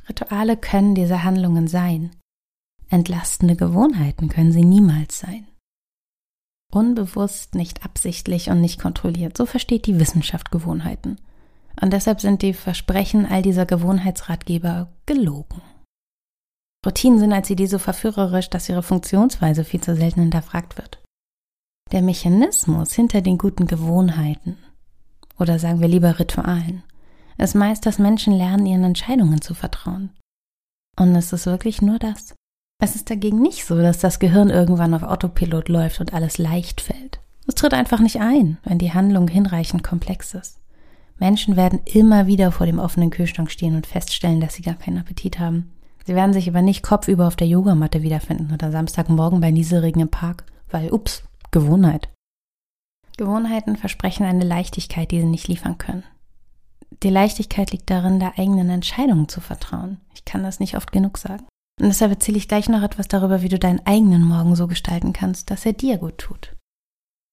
Rituale 0.09 0.57
können 0.57 0.95
diese 0.95 1.23
Handlungen 1.23 1.67
sein. 1.67 2.09
Entlastende 2.89 3.55
Gewohnheiten 3.55 4.27
können 4.27 4.51
sie 4.51 4.65
niemals 4.65 5.19
sein. 5.19 5.45
Unbewusst, 6.73 7.53
nicht 7.53 7.85
absichtlich 7.85 8.49
und 8.49 8.59
nicht 8.59 8.81
kontrolliert. 8.81 9.37
So 9.37 9.45
versteht 9.45 9.85
die 9.85 9.99
Wissenschaft 9.99 10.49
Gewohnheiten. 10.49 11.17
Und 11.79 11.93
deshalb 11.93 12.21
sind 12.21 12.41
die 12.41 12.53
Versprechen 12.53 13.27
all 13.27 13.43
dieser 13.43 13.67
Gewohnheitsratgeber 13.67 14.91
gelogen. 15.05 15.61
Routinen 16.83 17.19
sind 17.19 17.33
als 17.33 17.51
Idee 17.51 17.67
so 17.67 17.77
verführerisch, 17.77 18.49
dass 18.49 18.67
ihre 18.67 18.81
Funktionsweise 18.81 19.63
viel 19.63 19.81
zu 19.81 19.95
selten 19.95 20.21
hinterfragt 20.21 20.79
wird. 20.79 21.03
Der 21.91 22.01
Mechanismus 22.01 22.93
hinter 22.93 23.21
den 23.21 23.37
guten 23.37 23.65
Gewohnheiten 23.65 24.57
oder 25.39 25.57
sagen 25.57 25.79
wir 25.79 25.87
lieber 25.87 26.19
Ritualen 26.19 26.83
ist 27.37 27.55
meist, 27.55 27.85
dass 27.85 27.99
Menschen 27.99 28.33
lernen, 28.33 28.65
ihren 28.65 28.83
Entscheidungen 28.83 29.41
zu 29.41 29.53
vertrauen. 29.53 30.09
Und 30.99 31.15
es 31.15 31.31
ist 31.31 31.45
wirklich 31.45 31.81
nur 31.81 31.99
das. 31.99 32.33
Es 32.81 32.95
ist 32.95 33.09
dagegen 33.09 33.41
nicht 33.41 33.65
so, 33.65 33.77
dass 33.77 33.99
das 33.99 34.19
Gehirn 34.19 34.49
irgendwann 34.49 34.93
auf 34.93 35.03
Autopilot 35.03 35.69
läuft 35.69 35.99
und 35.99 36.13
alles 36.13 36.37
leicht 36.37 36.81
fällt. 36.81 37.19
Es 37.47 37.55
tritt 37.55 37.73
einfach 37.73 37.99
nicht 37.99 38.19
ein, 38.19 38.57
wenn 38.63 38.79
die 38.79 38.93
Handlung 38.93 39.27
hinreichend 39.27 39.83
komplex 39.83 40.33
ist. 40.33 40.59
Menschen 41.19 41.55
werden 41.55 41.79
immer 41.85 42.27
wieder 42.27 42.51
vor 42.51 42.65
dem 42.65 42.79
offenen 42.79 43.09
Kühlschrank 43.09 43.49
stehen 43.49 43.75
und 43.75 43.87
feststellen, 43.87 44.41
dass 44.41 44.55
sie 44.55 44.61
gar 44.61 44.75
keinen 44.75 44.99
Appetit 44.99 45.39
haben. 45.39 45.71
Sie 46.05 46.15
werden 46.15 46.33
sich 46.33 46.47
aber 46.47 46.61
nicht 46.61 46.83
kopfüber 46.83 47.27
auf 47.27 47.35
der 47.35 47.47
Yogamatte 47.47 48.01
wiederfinden 48.01 48.53
oder 48.53 48.71
Samstagmorgen 48.71 49.41
bei 49.41 49.51
Nieselregen 49.51 50.01
im 50.01 50.09
Park, 50.09 50.43
weil, 50.69 50.91
ups, 50.91 51.23
Gewohnheit. 51.51 52.09
Gewohnheiten 53.17 53.75
versprechen 53.75 54.25
eine 54.25 54.45
Leichtigkeit, 54.45 55.11
die 55.11 55.21
sie 55.21 55.27
nicht 55.27 55.47
liefern 55.47 55.77
können. 55.77 56.03
Die 57.03 57.09
Leichtigkeit 57.09 57.71
liegt 57.71 57.89
darin, 57.89 58.19
der 58.19 58.37
eigenen 58.37 58.69
Entscheidungen 58.69 59.27
zu 59.27 59.41
vertrauen. 59.41 59.99
Ich 60.13 60.25
kann 60.25 60.43
das 60.43 60.59
nicht 60.59 60.75
oft 60.75 60.91
genug 60.91 61.17
sagen. 61.17 61.45
Und 61.79 61.87
deshalb 61.89 62.11
erzähle 62.11 62.37
ich 62.37 62.47
gleich 62.47 62.69
noch 62.69 62.81
etwas 62.81 63.07
darüber, 63.07 63.41
wie 63.41 63.49
du 63.49 63.59
deinen 63.59 63.85
eigenen 63.85 64.23
Morgen 64.23 64.55
so 64.55 64.67
gestalten 64.67 65.13
kannst, 65.13 65.51
dass 65.51 65.65
er 65.65 65.73
dir 65.73 65.97
gut 65.97 66.17
tut. 66.17 66.55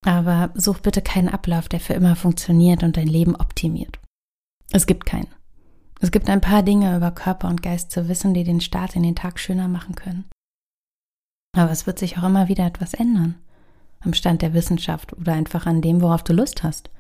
Aber 0.05 0.51
such 0.55 0.81
bitte 0.81 1.01
keinen 1.01 1.31
Ablauf, 1.31 1.69
der 1.69 1.81
für 1.81 1.95
immer 1.95 2.15
funktioniert 2.15 2.83
und 2.83 2.97
dein 2.97 3.07
Leben 3.07 3.37
optimiert. 3.37 3.99
Es 4.71 4.87
gibt 4.87 5.07
keinen. 5.07 5.29
Es 6.01 6.11
gibt 6.11 6.29
ein 6.29 6.43
paar 6.43 6.63
Dinge 6.63 6.95
über 6.95 7.11
Körper 7.11 7.49
und 7.49 7.63
Geist 7.63 7.91
zu 7.91 8.09
wissen, 8.09 8.35
die 8.35 8.45
den 8.45 8.61
Start 8.61 8.97
in 8.97 9.03
den 9.03 9.17
Tag 9.17 9.39
schöner 9.39 9.69
machen 9.69 9.95
können. 9.95 10.29
Aber 11.57 11.71
es 11.71 11.87
wird 11.87 11.99
sich 11.99 12.19
auch 12.19 12.25
immer 12.25 12.49
wieder 12.49 12.67
etwas 12.67 12.93
ändern. 12.93 13.37
Am 14.05 14.13
Stand 14.13 14.43
der 14.43 14.55
Wissenschaft 14.55 15.13
oder 15.15 15.33
einfach 15.33 15.67
an 15.67 15.81
dem, 15.81 16.01
worauf 16.01 16.23
du 16.23 16.33
Lust 16.33 16.63
hast. 16.63 16.91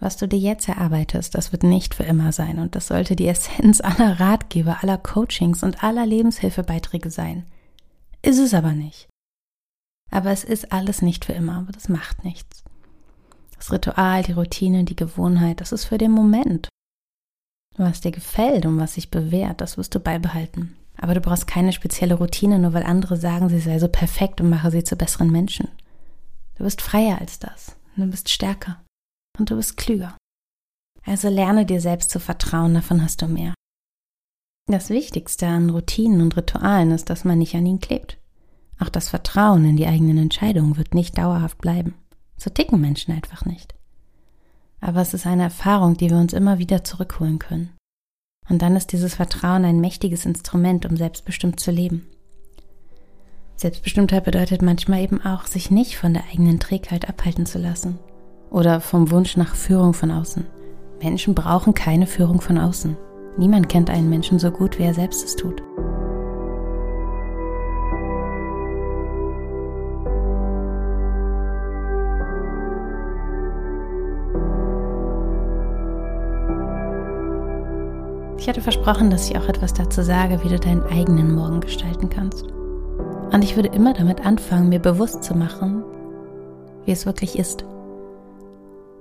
Was 0.00 0.16
du 0.16 0.26
dir 0.26 0.38
jetzt 0.38 0.68
erarbeitest, 0.68 1.34
das 1.36 1.52
wird 1.52 1.62
nicht 1.62 1.94
für 1.94 2.02
immer 2.02 2.32
sein 2.32 2.58
und 2.58 2.74
das 2.74 2.88
sollte 2.88 3.14
die 3.14 3.28
Essenz 3.28 3.80
aller 3.80 4.18
Ratgeber, 4.18 4.78
aller 4.82 4.98
Coachings 4.98 5.62
und 5.62 5.84
aller 5.84 6.04
Lebenshilfebeiträge 6.04 7.10
sein. 7.10 7.46
Ist 8.20 8.40
es 8.40 8.52
aber 8.52 8.72
nicht. 8.72 9.08
Aber 10.10 10.30
es 10.30 10.42
ist 10.44 10.72
alles 10.72 11.02
nicht 11.02 11.24
für 11.24 11.32
immer, 11.32 11.58
aber 11.58 11.72
das 11.72 11.88
macht 11.88 12.24
nichts. 12.24 12.64
Das 13.56 13.70
Ritual, 13.70 14.24
die 14.24 14.32
Routine, 14.32 14.82
die 14.82 14.96
Gewohnheit, 14.96 15.60
das 15.60 15.70
ist 15.70 15.84
für 15.84 15.98
den 15.98 16.10
Moment. 16.10 16.68
Was 17.76 18.00
dir 18.00 18.10
gefällt 18.10 18.66
und 18.66 18.78
was 18.78 18.94
sich 18.94 19.10
bewährt, 19.10 19.60
das 19.60 19.78
wirst 19.78 19.94
du 19.94 20.00
beibehalten. 20.00 20.76
Aber 20.96 21.14
du 21.14 21.20
brauchst 21.20 21.46
keine 21.46 21.72
spezielle 21.72 22.14
Routine, 22.14 22.58
nur 22.58 22.72
weil 22.74 22.82
andere 22.82 23.16
sagen, 23.16 23.48
sie 23.48 23.60
sei 23.60 23.78
so 23.78 23.88
perfekt 23.88 24.40
und 24.40 24.50
mache 24.50 24.70
sie 24.70 24.84
zu 24.84 24.96
besseren 24.96 25.30
Menschen. 25.30 25.68
Du 26.62 26.66
bist 26.66 26.80
freier 26.80 27.20
als 27.20 27.40
das. 27.40 27.74
Du 27.96 28.06
bist 28.06 28.28
stärker 28.28 28.80
und 29.36 29.50
du 29.50 29.56
bist 29.56 29.76
klüger. 29.76 30.16
Also 31.04 31.28
lerne 31.28 31.66
dir 31.66 31.80
selbst 31.80 32.10
zu 32.10 32.20
vertrauen, 32.20 32.74
davon 32.74 33.02
hast 33.02 33.20
du 33.20 33.26
mehr. 33.26 33.52
Das 34.68 34.88
Wichtigste 34.88 35.48
an 35.48 35.70
Routinen 35.70 36.20
und 36.20 36.36
Ritualen 36.36 36.92
ist, 36.92 37.10
dass 37.10 37.24
man 37.24 37.38
nicht 37.38 37.56
an 37.56 37.66
ihnen 37.66 37.80
klebt. 37.80 38.16
Auch 38.78 38.90
das 38.90 39.08
Vertrauen 39.08 39.64
in 39.64 39.76
die 39.76 39.88
eigenen 39.88 40.18
Entscheidungen 40.18 40.76
wird 40.76 40.94
nicht 40.94 41.18
dauerhaft 41.18 41.58
bleiben. 41.58 41.96
So 42.36 42.48
ticken 42.48 42.80
Menschen 42.80 43.12
einfach 43.12 43.44
nicht. 43.44 43.74
Aber 44.80 45.00
es 45.00 45.14
ist 45.14 45.26
eine 45.26 45.42
Erfahrung, 45.42 45.96
die 45.96 46.10
wir 46.10 46.16
uns 46.16 46.32
immer 46.32 46.60
wieder 46.60 46.84
zurückholen 46.84 47.40
können. 47.40 47.76
Und 48.48 48.62
dann 48.62 48.76
ist 48.76 48.92
dieses 48.92 49.16
Vertrauen 49.16 49.64
ein 49.64 49.80
mächtiges 49.80 50.26
Instrument, 50.26 50.86
um 50.86 50.96
selbstbestimmt 50.96 51.58
zu 51.58 51.72
leben. 51.72 52.06
Selbstbestimmtheit 53.62 54.24
bedeutet 54.24 54.60
manchmal 54.60 55.02
eben 55.02 55.24
auch, 55.24 55.46
sich 55.46 55.70
nicht 55.70 55.96
von 55.96 56.12
der 56.12 56.24
eigenen 56.32 56.58
Trägheit 56.58 57.08
abhalten 57.08 57.46
zu 57.46 57.60
lassen 57.60 58.00
oder 58.50 58.80
vom 58.80 59.12
Wunsch 59.12 59.36
nach 59.36 59.54
Führung 59.54 59.94
von 59.94 60.10
außen. 60.10 60.44
Menschen 61.00 61.36
brauchen 61.36 61.72
keine 61.72 62.08
Führung 62.08 62.40
von 62.40 62.58
außen. 62.58 62.96
Niemand 63.38 63.68
kennt 63.68 63.88
einen 63.88 64.10
Menschen 64.10 64.40
so 64.40 64.50
gut, 64.50 64.80
wie 64.80 64.82
er 64.82 64.94
selbst 64.94 65.24
es 65.24 65.36
tut. 65.36 65.62
Ich 78.38 78.48
hatte 78.48 78.60
versprochen, 78.60 79.08
dass 79.10 79.30
ich 79.30 79.38
auch 79.38 79.48
etwas 79.48 79.72
dazu 79.72 80.02
sage, 80.02 80.42
wie 80.42 80.48
du 80.48 80.58
deinen 80.58 80.82
eigenen 80.82 81.32
Morgen 81.32 81.60
gestalten 81.60 82.10
kannst. 82.10 82.52
Und 83.32 83.42
ich 83.42 83.56
würde 83.56 83.70
immer 83.70 83.94
damit 83.94 84.24
anfangen, 84.26 84.68
mir 84.68 84.78
bewusst 84.78 85.24
zu 85.24 85.34
machen, 85.34 85.82
wie 86.84 86.92
es 86.92 87.06
wirklich 87.06 87.38
ist. 87.38 87.64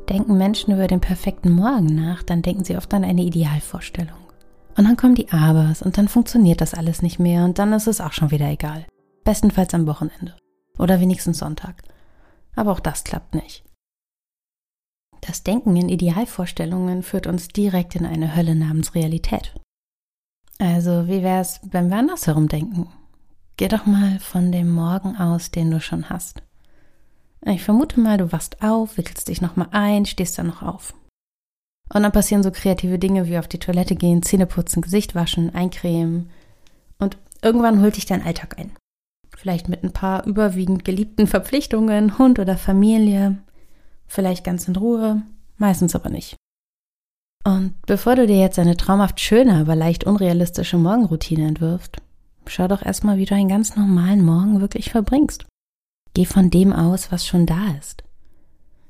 Denken 0.09 0.38
Menschen 0.38 0.73
über 0.73 0.88
den 0.88 1.01
perfekten 1.01 1.51
Morgen 1.51 1.93
nach, 1.95 2.23
dann 2.23 2.41
denken 2.41 2.63
sie 2.63 2.77
oft 2.77 2.93
an 2.93 3.03
eine 3.03 3.23
Idealvorstellung. 3.23 4.17
Und 4.77 4.85
dann 4.85 4.95
kommen 4.95 5.15
die 5.15 5.31
Abers 5.31 5.81
und 5.81 5.97
dann 5.97 6.07
funktioniert 6.07 6.61
das 6.61 6.73
alles 6.73 7.01
nicht 7.01 7.19
mehr 7.19 7.43
und 7.43 7.59
dann 7.59 7.73
ist 7.73 7.88
es 7.88 8.00
auch 8.00 8.13
schon 8.13 8.31
wieder 8.31 8.50
egal. 8.50 8.85
Bestenfalls 9.25 9.73
am 9.73 9.85
Wochenende. 9.85 10.35
Oder 10.79 11.01
wenigstens 11.01 11.39
Sonntag. 11.39 11.83
Aber 12.55 12.71
auch 12.71 12.79
das 12.79 13.03
klappt 13.03 13.35
nicht. 13.35 13.63
Das 15.19 15.43
Denken 15.43 15.75
in 15.75 15.89
Idealvorstellungen 15.89 17.03
führt 17.03 17.27
uns 17.27 17.50
direkt 17.50 17.95
in 17.95 18.05
eine 18.05 18.35
Hölle 18.35 18.55
namens 18.55 18.95
Realität. 18.95 19.53
Also, 20.57 21.07
wie 21.07 21.21
wär's, 21.21 21.59
wenn 21.63 21.89
wir 21.89 21.97
andersherum 21.97 22.47
denken? 22.47 22.88
Geh 23.58 23.67
doch 23.67 23.86
mal 23.86 24.20
von 24.20 24.51
dem 24.51 24.72
Morgen 24.72 25.17
aus, 25.17 25.51
den 25.51 25.72
du 25.72 25.79
schon 25.79 26.10
hast. 26.10 26.41
Ich 27.46 27.63
vermute 27.63 28.00
mal, 28.00 28.17
du 28.17 28.31
wachst 28.31 28.62
auf, 28.62 28.98
wickelst 28.98 29.27
dich 29.27 29.41
nochmal 29.41 29.67
ein, 29.72 30.05
stehst 30.05 30.38
dann 30.38 30.48
noch 30.48 30.62
auf. 30.62 30.93
Und 31.93 32.03
dann 32.03 32.12
passieren 32.12 32.43
so 32.43 32.51
kreative 32.51 33.00
Dinge 33.00 33.27
wie 33.27 33.38
auf 33.38 33.48
die 33.48 33.60
Toilette 33.60 33.96
gehen, 33.96 34.24
Zähne 34.24 34.46
putzen, 34.46 34.81
Gesicht 34.81 35.15
waschen, 35.15 35.53
eincremen. 35.53 36.29
Und 37.00 37.17
irgendwann 37.41 37.81
holt 37.81 37.98
dich 37.98 38.05
dein 38.05 38.24
Alltag 38.24 38.58
ein. 38.58 38.72
Vielleicht 39.36 39.67
mit 39.70 39.84
ein 39.84 39.91
paar 39.91 40.25
überwiegend 40.25 40.86
geliebten 40.86 41.27
Verpflichtungen, 41.27 42.17
Hund 42.17 42.38
oder 42.39 42.58
Familie. 42.58 43.39
Vielleicht 44.08 44.43
ganz 44.43 44.67
in 44.67 44.75
Ruhe, 44.75 45.24
meistens 45.58 45.96
aber 45.96 46.10
nicht. 46.10 46.36
Und 47.43 47.74
bevor 47.88 48.15
du 48.15 48.27
dir 48.27 48.39
jetzt 48.39 48.60
eine 48.60 48.77
traumhaft 48.77 49.20
schöne, 49.20 49.55
aber 49.55 49.75
leicht 49.75 50.03
unrealistische 50.03 50.77
Morgenroutine 50.77 51.48
entwirfst, 51.48 51.98
schau 52.48 52.67
doch 52.67 52.81
erstmal, 52.81 53.17
wie 53.17 53.25
du 53.25 53.36
einen 53.36 53.50
ganz 53.50 53.75
normalen 53.75 54.24
Morgen 54.24 54.62
wirklich 54.62 54.89
verbringst. 54.91 55.45
Geh 56.13 56.25
von 56.25 56.50
dem 56.50 56.74
aus, 56.74 57.12
was 57.12 57.25
schon 57.25 57.45
da 57.45 57.75
ist. 57.79 58.03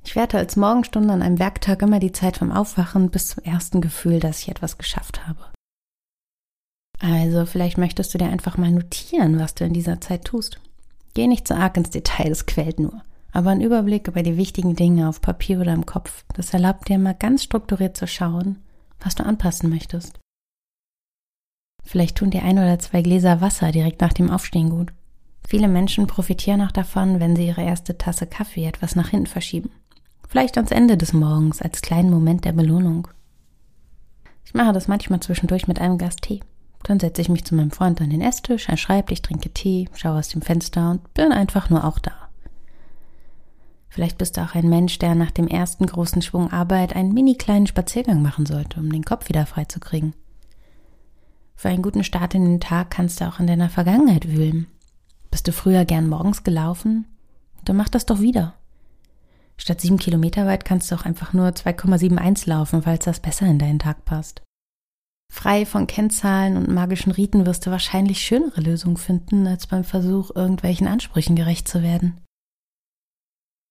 Ich 0.03 0.15
werte 0.15 0.37
als 0.37 0.55
Morgenstunde 0.55 1.13
an 1.13 1.21
einem 1.21 1.39
Werktag 1.39 1.81
immer 1.81 1.99
die 1.99 2.11
Zeit 2.11 2.37
vom 2.37 2.51
Aufwachen 2.51 3.11
bis 3.11 3.27
zum 3.29 3.43
ersten 3.43 3.81
Gefühl, 3.81 4.19
dass 4.19 4.39
ich 4.39 4.49
etwas 4.49 4.77
geschafft 4.77 5.27
habe. 5.27 5.51
Also 6.99 7.45
vielleicht 7.45 7.77
möchtest 7.77 8.13
du 8.13 8.17
dir 8.17 8.29
einfach 8.29 8.57
mal 8.57 8.71
notieren, 8.71 9.39
was 9.39 9.55
du 9.55 9.65
in 9.65 9.73
dieser 9.73 10.01
Zeit 10.01 10.25
tust. 10.25 10.59
Geh 11.13 11.27
nicht 11.27 11.47
zu 11.47 11.55
arg 11.55 11.77
ins 11.77 11.89
Detail, 11.89 12.29
das 12.29 12.45
quält 12.45 12.79
nur. 12.79 13.01
Aber 13.31 13.49
ein 13.49 13.61
Überblick 13.61 14.07
über 14.07 14.23
die 14.23 14.37
wichtigen 14.37 14.75
Dinge 14.75 15.07
auf 15.07 15.21
Papier 15.21 15.59
oder 15.59 15.73
im 15.73 15.85
Kopf, 15.85 16.25
das 16.35 16.53
erlaubt 16.53 16.89
dir 16.89 16.99
mal 16.99 17.15
ganz 17.15 17.43
strukturiert 17.43 17.95
zu 17.95 18.07
schauen, 18.07 18.61
was 18.99 19.15
du 19.15 19.25
anpassen 19.25 19.69
möchtest. 19.69 20.19
Vielleicht 21.83 22.17
tun 22.17 22.31
dir 22.31 22.43
ein 22.43 22.57
oder 22.57 22.79
zwei 22.79 23.01
Gläser 23.01 23.41
Wasser 23.41 23.71
direkt 23.71 24.01
nach 24.01 24.13
dem 24.13 24.29
Aufstehen 24.29 24.69
gut. 24.69 24.93
Viele 25.47 25.67
Menschen 25.67 26.07
profitieren 26.07 26.61
auch 26.61 26.71
davon, 26.71 27.19
wenn 27.19 27.35
sie 27.35 27.47
ihre 27.47 27.63
erste 27.63 27.97
Tasse 27.97 28.27
Kaffee 28.27 28.65
etwas 28.65 28.95
nach 28.95 29.09
hinten 29.09 29.27
verschieben. 29.27 29.71
Vielleicht 30.27 30.55
ans 30.57 30.71
Ende 30.71 30.95
des 30.95 31.11
Morgens 31.11 31.61
als 31.61 31.81
kleinen 31.81 32.09
Moment 32.09 32.45
der 32.45 32.53
Belohnung. 32.53 33.07
Ich 34.45 34.53
mache 34.53 34.71
das 34.71 34.87
manchmal 34.87 35.19
zwischendurch 35.19 35.67
mit 35.67 35.81
einem 35.81 35.97
Glas 35.97 36.15
Tee. 36.15 36.39
Dann 36.83 36.99
setze 36.99 37.21
ich 37.21 37.29
mich 37.29 37.43
zu 37.43 37.55
meinem 37.55 37.71
Freund 37.71 38.01
an 38.01 38.09
den 38.09 38.21
Esstisch, 38.21 38.69
er 38.69 38.77
schreibt, 38.77 39.11
ich 39.11 39.21
trinke 39.21 39.49
Tee, 39.49 39.89
schaue 39.93 40.19
aus 40.19 40.29
dem 40.29 40.41
Fenster 40.41 40.91
und 40.91 41.13
bin 41.13 41.31
einfach 41.31 41.69
nur 41.69 41.83
auch 41.83 41.99
da. 41.99 42.13
Vielleicht 43.89 44.17
bist 44.17 44.37
du 44.37 44.41
auch 44.41 44.55
ein 44.55 44.69
Mensch, 44.69 44.99
der 44.99 45.15
nach 45.15 45.31
dem 45.31 45.47
ersten 45.47 45.85
großen 45.85 46.21
Schwung 46.21 46.49
Arbeit 46.49 46.95
einen 46.95 47.13
mini 47.13 47.35
kleinen 47.35 47.67
Spaziergang 47.67 48.21
machen 48.21 48.45
sollte, 48.45 48.79
um 48.79 48.89
den 48.89 49.03
Kopf 49.03 49.27
wieder 49.27 49.45
freizukriegen. 49.45 50.13
Für 51.61 51.69
einen 51.69 51.83
guten 51.83 52.03
Start 52.03 52.33
in 52.33 52.43
den 52.43 52.59
Tag 52.59 52.89
kannst 52.89 53.21
du 53.21 53.27
auch 53.27 53.39
in 53.39 53.45
deiner 53.45 53.69
Vergangenheit 53.69 54.27
wühlen. 54.27 54.65
Bist 55.29 55.47
du 55.47 55.51
früher 55.51 55.85
gern 55.85 56.09
morgens 56.09 56.43
gelaufen? 56.43 57.05
Dann 57.65 57.75
mach 57.75 57.87
das 57.87 58.07
doch 58.07 58.19
wieder. 58.19 58.55
Statt 59.57 59.79
sieben 59.79 59.99
Kilometer 59.99 60.47
weit 60.47 60.65
kannst 60.65 60.89
du 60.89 60.95
auch 60.95 61.05
einfach 61.05 61.33
nur 61.33 61.49
2,71 61.49 62.49
laufen, 62.49 62.81
falls 62.81 63.05
das 63.05 63.19
besser 63.19 63.45
in 63.45 63.59
deinen 63.59 63.77
Tag 63.77 64.05
passt. 64.05 64.41
Frei 65.31 65.67
von 65.67 65.85
Kennzahlen 65.85 66.57
und 66.57 66.67
magischen 66.67 67.11
Riten 67.11 67.45
wirst 67.45 67.67
du 67.67 67.69
wahrscheinlich 67.69 68.21
schönere 68.21 68.61
Lösungen 68.61 68.97
finden, 68.97 69.45
als 69.45 69.67
beim 69.67 69.83
Versuch, 69.83 70.35
irgendwelchen 70.35 70.87
Ansprüchen 70.87 71.35
gerecht 71.35 71.67
zu 71.67 71.83
werden. 71.83 72.17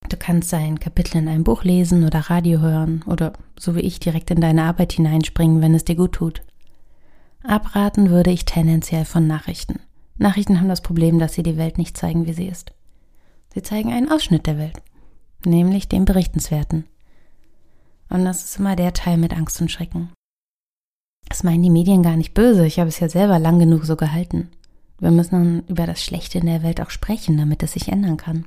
Du 0.07 0.15
kannst 0.15 0.53
ein 0.53 0.79
Kapitel 0.79 1.17
in 1.17 1.27
einem 1.27 1.43
Buch 1.43 1.65
lesen 1.65 2.05
oder 2.05 2.19
Radio 2.29 2.61
hören 2.61 3.03
oder 3.05 3.33
so 3.59 3.75
wie 3.75 3.81
ich 3.81 3.99
direkt 3.99 4.31
in 4.31 4.39
deine 4.39 4.63
Arbeit 4.63 4.93
hineinspringen, 4.93 5.61
wenn 5.61 5.75
es 5.75 5.83
dir 5.83 5.95
gut 5.95 6.13
tut. 6.13 6.41
Abraten 7.43 8.09
würde 8.09 8.31
ich 8.31 8.45
tendenziell 8.45 9.05
von 9.05 9.25
Nachrichten. 9.27 9.79
Nachrichten 10.17 10.59
haben 10.59 10.69
das 10.69 10.81
Problem, 10.81 11.17
dass 11.17 11.33
sie 11.33 11.43
die 11.43 11.57
Welt 11.57 11.77
nicht 11.77 11.97
zeigen, 11.97 12.27
wie 12.27 12.33
sie 12.33 12.47
ist. 12.47 12.71
Sie 13.53 13.63
zeigen 13.63 13.91
einen 13.91 14.09
Ausschnitt 14.09 14.45
der 14.45 14.57
Welt, 14.57 14.81
nämlich 15.43 15.89
den 15.89 16.05
Berichtenswerten. 16.05 16.85
Und 18.09 18.25
das 18.25 18.43
ist 18.43 18.59
immer 18.59 18.75
der 18.75 18.93
Teil 18.93 19.17
mit 19.17 19.35
Angst 19.35 19.59
und 19.59 19.71
Schrecken. 19.71 20.11
Das 21.27 21.43
meinen 21.43 21.63
die 21.63 21.69
Medien 21.69 22.03
gar 22.03 22.17
nicht 22.17 22.33
böse, 22.33 22.65
ich 22.65 22.77
habe 22.77 22.89
es 22.89 22.99
ja 22.99 23.09
selber 23.09 23.39
lang 23.39 23.57
genug 23.57 23.85
so 23.85 23.95
gehalten. 23.95 24.49
Wir 24.99 25.11
müssen 25.11 25.31
dann 25.31 25.63
über 25.67 25.87
das 25.87 26.03
Schlechte 26.03 26.37
in 26.37 26.45
der 26.45 26.61
Welt 26.61 26.79
auch 26.79 26.91
sprechen, 26.91 27.37
damit 27.37 27.63
es 27.63 27.73
sich 27.73 27.87
ändern 27.87 28.17
kann. 28.17 28.45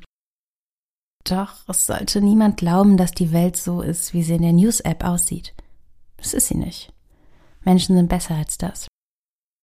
Doch 1.25 1.69
es 1.69 1.87
sollte 1.87 2.21
niemand 2.21 2.59
glauben, 2.59 2.97
dass 2.97 3.11
die 3.11 3.33
Welt 3.33 3.57
so 3.57 3.81
ist, 3.81 4.15
wie 4.15 4.23
sie 4.23 4.35
in 4.35 4.43
der 4.43 4.53
News-App 4.53 5.03
aussieht. 5.05 5.55
Das 6.19 6.35
ist 6.35 6.49
sie 6.49 6.57
nicht. 6.57 6.94
Menschen 7.65 7.97
sind 7.97 8.09
besser 8.09 8.35
als 8.35 8.59
das. 8.59 8.87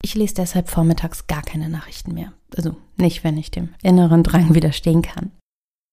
Ich 0.03 0.15
lese 0.15 0.35
deshalb 0.35 0.69
vormittags 0.69 1.27
gar 1.27 1.43
keine 1.43 1.69
Nachrichten 1.69 2.13
mehr. 2.13 2.33
Also 2.55 2.75
nicht, 2.97 3.23
wenn 3.23 3.37
ich 3.37 3.51
dem 3.51 3.73
inneren 3.83 4.23
Drang 4.23 4.53
widerstehen 4.55 5.01
kann. 5.01 5.31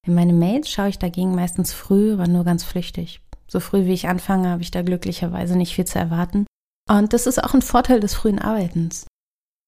In 0.06 0.14
meine 0.14 0.32
Mails 0.32 0.70
schaue 0.70 0.88
ich 0.88 0.98
dagegen 0.98 1.34
meistens 1.34 1.72
früh, 1.72 2.14
aber 2.14 2.26
nur 2.26 2.44
ganz 2.44 2.64
flüchtig. 2.64 3.20
So 3.46 3.60
früh 3.60 3.84
wie 3.84 3.92
ich 3.92 4.08
anfange, 4.08 4.48
habe 4.48 4.62
ich 4.62 4.70
da 4.70 4.82
glücklicherweise 4.82 5.56
nicht 5.56 5.74
viel 5.74 5.86
zu 5.86 5.98
erwarten. 5.98 6.46
Und 6.88 7.12
das 7.12 7.26
ist 7.26 7.42
auch 7.42 7.54
ein 7.54 7.62
Vorteil 7.62 8.00
des 8.00 8.14
frühen 8.14 8.38
Arbeitens. 8.38 9.06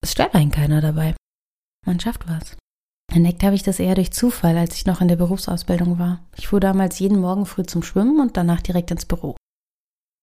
Es 0.03 0.13
stört 0.13 0.35
einen 0.35 0.51
keiner 0.51 0.81
dabei. 0.81 1.15
Man 1.87 2.01
schafft 2.01 2.27
was. 2.27 2.57
Entdeckt 3.13 3.43
habe 3.43 3.57
ich 3.57 3.63
das 3.63 3.81
eher 3.81 3.95
durch 3.95 4.13
Zufall, 4.13 4.57
als 4.57 4.77
ich 4.77 4.87
noch 4.87 5.01
in 5.01 5.09
der 5.09 5.17
Berufsausbildung 5.17 5.99
war. 5.99 6.21
Ich 6.37 6.49
fuhr 6.49 6.61
damals 6.61 6.99
jeden 6.99 7.21
Morgen 7.21 7.45
früh 7.45 7.65
zum 7.65 7.83
Schwimmen 7.83 8.21
und 8.21 8.37
danach 8.37 8.63
direkt 8.63 8.91
ins 8.91 9.05
Büro. 9.05 9.37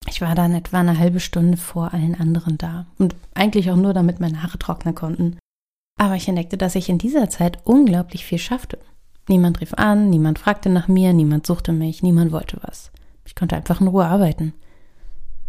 Ich 0.05 0.21
war 0.21 0.35
dann 0.35 0.53
etwa 0.53 0.79
eine 0.79 0.97
halbe 0.97 1.19
Stunde 1.19 1.57
vor 1.57 1.93
allen 1.93 2.15
anderen 2.15 2.57
da 2.57 2.85
und 2.97 3.15
eigentlich 3.33 3.69
auch 3.71 3.75
nur, 3.75 3.93
damit 3.93 4.19
meine 4.19 4.43
Haare 4.43 4.57
trocknen 4.57 4.95
konnten. 4.95 5.37
Aber 5.99 6.15
ich 6.15 6.27
entdeckte, 6.27 6.57
dass 6.57 6.75
ich 6.75 6.89
in 6.89 6.97
dieser 6.97 7.29
Zeit 7.29 7.59
unglaublich 7.65 8.25
viel 8.25 8.37
schaffte. 8.37 8.79
Niemand 9.27 9.59
rief 9.59 9.73
an, 9.73 10.09
niemand 10.09 10.39
fragte 10.39 10.69
nach 10.69 10.87
mir, 10.87 11.11
niemand 11.13 11.45
suchte 11.45 11.73
mich, 11.73 12.01
niemand 12.03 12.31
wollte 12.31 12.59
was. 12.61 12.91
Ich 13.25 13.35
konnte 13.35 13.55
einfach 13.55 13.81
in 13.81 13.87
Ruhe 13.87 14.05
arbeiten. 14.05 14.53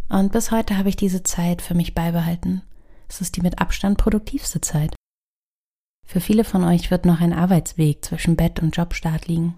Und 0.09 0.33
bis 0.33 0.51
heute 0.51 0.77
habe 0.79 0.89
ich 0.89 0.97
diese 0.97 1.23
Zeit 1.23 1.63
für 1.63 1.75
mich 1.75 1.95
beibehalten. 1.95 2.63
Es 3.09 3.21
ist 3.21 3.37
die 3.37 3.43
mit 3.43 3.61
Abstand 3.61 3.99
produktivste 3.99 4.61
Zeit. 4.61 4.95
Für 6.07 6.21
viele 6.21 6.45
von 6.45 6.65
euch 6.65 6.91
wird 6.91 7.05
noch 7.05 7.21
ein 7.21 7.35
Arbeitsweg 7.35 8.05
zwischen 8.05 8.35
Bett 8.35 8.61
und 8.61 8.75
Jobstart 8.77 9.29
liegen. 9.29 9.55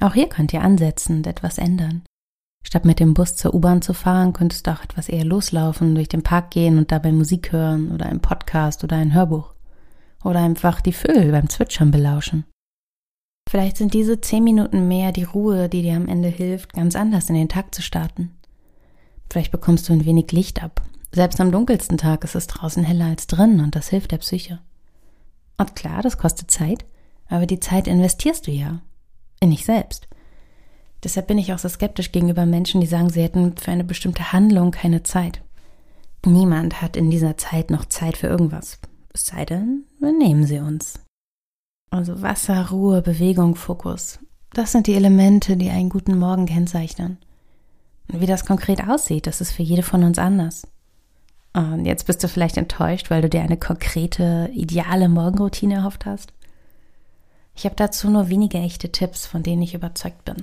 Auch 0.00 0.14
hier 0.14 0.28
könnt 0.28 0.52
ihr 0.52 0.62
ansetzen 0.62 1.18
und 1.18 1.26
etwas 1.26 1.58
ändern. 1.58 2.02
Statt 2.66 2.84
mit 2.84 2.98
dem 2.98 3.14
Bus 3.14 3.36
zur 3.36 3.54
U-Bahn 3.54 3.80
zu 3.80 3.94
fahren, 3.94 4.32
könntest 4.32 4.66
du 4.66 4.72
auch 4.72 4.82
etwas 4.82 5.08
eher 5.08 5.24
loslaufen, 5.24 5.94
durch 5.94 6.08
den 6.08 6.24
Park 6.24 6.50
gehen 6.50 6.78
und 6.78 6.90
dabei 6.90 7.12
Musik 7.12 7.52
hören 7.52 7.92
oder 7.92 8.06
ein 8.06 8.18
Podcast 8.18 8.82
oder 8.82 8.96
ein 8.96 9.14
Hörbuch. 9.14 9.54
Oder 10.24 10.40
einfach 10.40 10.80
die 10.80 10.92
Vögel 10.92 11.30
beim 11.30 11.48
Zwitschern 11.48 11.92
belauschen. 11.92 12.44
Vielleicht 13.48 13.76
sind 13.76 13.94
diese 13.94 14.20
zehn 14.20 14.42
Minuten 14.42 14.88
mehr 14.88 15.12
die 15.12 15.22
Ruhe, 15.22 15.68
die 15.68 15.82
dir 15.82 15.94
am 15.94 16.08
Ende 16.08 16.26
hilft, 16.26 16.72
ganz 16.72 16.96
anders 16.96 17.28
in 17.28 17.36
den 17.36 17.48
Tag 17.48 17.72
zu 17.72 17.82
starten. 17.82 18.32
Vielleicht 19.30 19.52
bekommst 19.52 19.88
du 19.88 19.92
ein 19.92 20.04
wenig 20.04 20.32
Licht 20.32 20.60
ab. 20.60 20.82
Selbst 21.12 21.40
am 21.40 21.52
dunkelsten 21.52 21.98
Tag 21.98 22.24
ist 22.24 22.34
es 22.34 22.48
draußen 22.48 22.82
heller 22.82 23.04
als 23.04 23.28
drin 23.28 23.60
und 23.60 23.76
das 23.76 23.90
hilft 23.90 24.10
der 24.10 24.18
Psyche. 24.18 24.58
Und 25.56 25.76
klar, 25.76 26.02
das 26.02 26.18
kostet 26.18 26.50
Zeit, 26.50 26.84
aber 27.28 27.46
die 27.46 27.60
Zeit 27.60 27.86
investierst 27.86 28.48
du 28.48 28.50
ja. 28.50 28.80
In 29.38 29.52
dich 29.52 29.64
selbst. 29.64 30.08
Deshalb 31.04 31.26
bin 31.26 31.38
ich 31.38 31.52
auch 31.52 31.58
so 31.58 31.68
skeptisch 31.68 32.12
gegenüber 32.12 32.46
Menschen, 32.46 32.80
die 32.80 32.86
sagen, 32.86 33.10
sie 33.10 33.22
hätten 33.22 33.56
für 33.56 33.70
eine 33.70 33.84
bestimmte 33.84 34.32
Handlung 34.32 34.70
keine 34.70 35.02
Zeit. 35.02 35.42
Niemand 36.24 36.82
hat 36.82 36.96
in 36.96 37.10
dieser 37.10 37.36
Zeit 37.36 37.70
noch 37.70 37.84
Zeit 37.84 38.16
für 38.16 38.26
irgendwas. 38.26 38.80
Es 39.12 39.26
sei 39.26 39.44
denn, 39.44 39.84
wir 40.00 40.12
nehmen 40.12 40.44
sie 40.44 40.58
uns. 40.58 40.98
Also 41.90 42.20
Wasser, 42.22 42.70
Ruhe, 42.70 43.02
Bewegung, 43.02 43.54
Fokus. 43.54 44.18
Das 44.52 44.72
sind 44.72 44.86
die 44.86 44.94
Elemente, 44.94 45.56
die 45.56 45.70
einen 45.70 45.90
guten 45.90 46.18
Morgen 46.18 46.46
kennzeichnen. 46.46 47.18
Und 48.12 48.20
wie 48.20 48.26
das 48.26 48.44
konkret 48.44 48.88
aussieht, 48.88 49.26
das 49.26 49.40
ist 49.40 49.52
für 49.52 49.62
jede 49.62 49.82
von 49.82 50.02
uns 50.02 50.18
anders. 50.18 50.66
Und 51.52 51.86
jetzt 51.86 52.06
bist 52.06 52.22
du 52.22 52.28
vielleicht 52.28 52.56
enttäuscht, 52.56 53.10
weil 53.10 53.22
du 53.22 53.30
dir 53.30 53.42
eine 53.42 53.56
konkrete, 53.56 54.50
ideale 54.52 55.08
Morgenroutine 55.08 55.76
erhofft 55.76 56.04
hast. 56.04 56.32
Ich 57.54 57.64
habe 57.64 57.76
dazu 57.76 58.10
nur 58.10 58.28
wenige 58.28 58.58
echte 58.58 58.92
Tipps, 58.92 59.26
von 59.26 59.42
denen 59.42 59.62
ich 59.62 59.74
überzeugt 59.74 60.24
bin. 60.24 60.36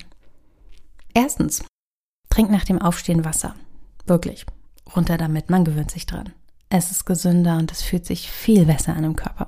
Erstens, 1.13 1.63
trink 2.29 2.49
nach 2.49 2.65
dem 2.65 2.81
Aufstehen 2.81 3.25
Wasser. 3.25 3.55
Wirklich. 4.05 4.45
Runter 4.95 5.17
damit, 5.17 5.49
man 5.49 5.65
gewöhnt 5.65 5.91
sich 5.91 6.05
dran. 6.05 6.33
Es 6.69 6.91
ist 6.91 7.05
gesünder 7.05 7.57
und 7.57 7.71
es 7.71 7.81
fühlt 7.81 8.05
sich 8.05 8.29
viel 8.29 8.65
besser 8.65 8.95
an 8.95 9.03
im 9.03 9.15
Körper. 9.15 9.47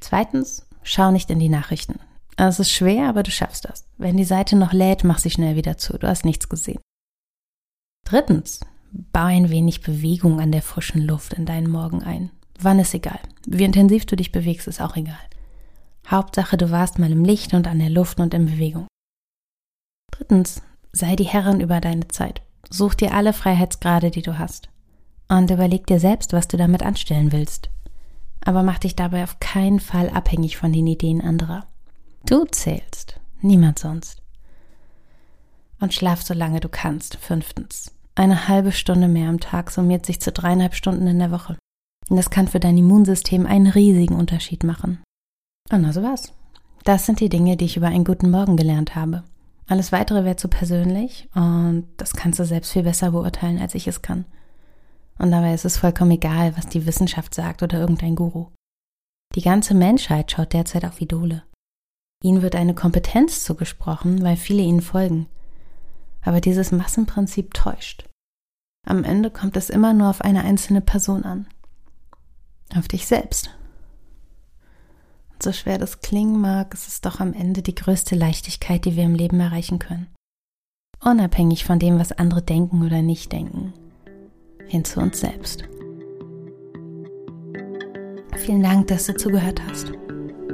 Zweitens, 0.00 0.66
schau 0.82 1.10
nicht 1.10 1.30
in 1.30 1.38
die 1.38 1.48
Nachrichten. 1.48 2.00
Es 2.36 2.58
ist 2.58 2.70
schwer, 2.70 3.08
aber 3.08 3.22
du 3.22 3.30
schaffst 3.30 3.66
das. 3.66 3.84
Wenn 3.98 4.16
die 4.16 4.24
Seite 4.24 4.56
noch 4.56 4.72
lädt, 4.72 5.04
mach 5.04 5.18
sie 5.18 5.30
schnell 5.30 5.56
wieder 5.56 5.76
zu. 5.78 5.98
Du 5.98 6.08
hast 6.08 6.24
nichts 6.24 6.48
gesehen. 6.48 6.80
Drittens, 8.04 8.60
Bau 8.92 9.24
ein 9.24 9.48
wenig 9.48 9.80
Bewegung 9.80 10.38
an 10.38 10.52
der 10.52 10.60
frischen 10.60 11.06
Luft 11.06 11.32
in 11.32 11.46
deinen 11.46 11.70
Morgen 11.70 12.02
ein. 12.02 12.30
Wann 12.58 12.78
ist 12.78 12.92
egal. 12.92 13.18
Wie 13.46 13.64
intensiv 13.64 14.04
du 14.04 14.16
dich 14.16 14.32
bewegst, 14.32 14.68
ist 14.68 14.82
auch 14.82 14.96
egal. 14.96 15.16
Hauptsache, 16.06 16.58
du 16.58 16.70
warst 16.70 16.98
mal 16.98 17.10
im 17.10 17.24
Licht 17.24 17.54
und 17.54 17.66
an 17.66 17.78
der 17.78 17.88
Luft 17.88 18.20
und 18.20 18.34
in 18.34 18.46
Bewegung. 18.46 18.86
Drittens, 20.12 20.62
sei 20.92 21.16
die 21.16 21.24
Herrin 21.24 21.60
über 21.60 21.80
deine 21.80 22.06
Zeit. 22.08 22.42
Such 22.70 22.94
dir 22.94 23.12
alle 23.12 23.32
Freiheitsgrade, 23.32 24.10
die 24.10 24.22
du 24.22 24.38
hast. 24.38 24.68
Und 25.28 25.50
überleg 25.50 25.86
dir 25.86 25.98
selbst, 25.98 26.32
was 26.32 26.46
du 26.48 26.56
damit 26.56 26.82
anstellen 26.82 27.32
willst. 27.32 27.70
Aber 28.44 28.62
mach 28.62 28.78
dich 28.78 28.94
dabei 28.94 29.24
auf 29.24 29.40
keinen 29.40 29.80
Fall 29.80 30.10
abhängig 30.10 30.56
von 30.56 30.72
den 30.72 30.86
Ideen 30.86 31.20
anderer. 31.20 31.66
Du 32.26 32.44
zählst, 32.44 33.20
niemand 33.40 33.78
sonst. 33.78 34.22
Und 35.80 35.94
schlaf 35.94 36.22
so 36.22 36.34
lange 36.34 36.60
du 36.60 36.68
kannst. 36.68 37.16
Fünftens. 37.16 37.92
Eine 38.14 38.46
halbe 38.48 38.72
Stunde 38.72 39.08
mehr 39.08 39.28
am 39.28 39.40
Tag 39.40 39.70
summiert 39.70 40.06
sich 40.06 40.20
zu 40.20 40.30
dreieinhalb 40.30 40.74
Stunden 40.74 41.06
in 41.06 41.18
der 41.18 41.30
Woche. 41.30 41.56
Und 42.08 42.16
das 42.16 42.30
kann 42.30 42.46
für 42.46 42.60
dein 42.60 42.76
Immunsystem 42.76 43.46
einen 43.46 43.68
riesigen 43.68 44.14
Unterschied 44.14 44.64
machen. 44.64 45.02
Und 45.70 45.84
also 45.84 46.02
was? 46.02 46.32
Das 46.84 47.06
sind 47.06 47.20
die 47.20 47.28
Dinge, 47.28 47.56
die 47.56 47.64
ich 47.64 47.76
über 47.76 47.86
einen 47.86 48.04
guten 48.04 48.30
Morgen 48.30 48.56
gelernt 48.56 48.94
habe. 48.94 49.24
Alles 49.66 49.92
weitere 49.92 50.24
wäre 50.24 50.36
zu 50.36 50.48
persönlich 50.48 51.28
und 51.34 51.88
das 51.96 52.12
kannst 52.14 52.38
du 52.38 52.44
selbst 52.44 52.72
viel 52.72 52.82
besser 52.82 53.12
beurteilen, 53.12 53.58
als 53.58 53.74
ich 53.74 53.86
es 53.86 54.02
kann. 54.02 54.24
Und 55.18 55.30
dabei 55.30 55.54
ist 55.54 55.64
es 55.64 55.78
vollkommen 55.78 56.10
egal, 56.12 56.56
was 56.56 56.66
die 56.66 56.84
Wissenschaft 56.86 57.34
sagt 57.34 57.62
oder 57.62 57.78
irgendein 57.78 58.16
Guru. 58.16 58.48
Die 59.34 59.42
ganze 59.42 59.74
Menschheit 59.74 60.30
schaut 60.30 60.52
derzeit 60.52 60.84
auf 60.84 61.00
Idole. 61.00 61.42
Ihnen 62.22 62.42
wird 62.42 62.54
eine 62.54 62.74
Kompetenz 62.74 63.44
zugesprochen, 63.44 64.22
weil 64.22 64.36
viele 64.36 64.62
ihnen 64.62 64.80
folgen. 64.80 65.26
Aber 66.22 66.40
dieses 66.40 66.70
Massenprinzip 66.70 67.54
täuscht. 67.54 68.08
Am 68.86 69.04
Ende 69.04 69.30
kommt 69.30 69.56
es 69.56 69.70
immer 69.70 69.92
nur 69.92 70.10
auf 70.10 70.20
eine 70.20 70.44
einzelne 70.44 70.80
Person 70.80 71.24
an. 71.24 71.46
Auf 72.76 72.88
dich 72.88 73.06
selbst. 73.06 73.50
So 75.42 75.50
schwer 75.50 75.76
das 75.76 76.00
klingen 76.00 76.40
mag, 76.40 76.72
ist 76.72 76.86
es 76.86 77.00
doch 77.00 77.18
am 77.18 77.32
Ende 77.32 77.62
die 77.62 77.74
größte 77.74 78.14
Leichtigkeit, 78.14 78.84
die 78.84 78.94
wir 78.94 79.02
im 79.02 79.16
Leben 79.16 79.40
erreichen 79.40 79.80
können. 79.80 80.06
Unabhängig 81.00 81.64
von 81.64 81.80
dem, 81.80 81.98
was 81.98 82.12
andere 82.12 82.42
denken 82.42 82.86
oder 82.86 83.02
nicht 83.02 83.32
denken. 83.32 83.72
Hin 84.68 84.84
zu 84.84 85.00
uns 85.00 85.18
selbst. 85.18 85.64
Vielen 88.36 88.62
Dank, 88.62 88.86
dass 88.86 89.06
du 89.06 89.16
zugehört 89.16 89.60
hast. 89.68 89.90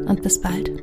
Und 0.07 0.23
bis 0.23 0.41
bald. 0.41 0.83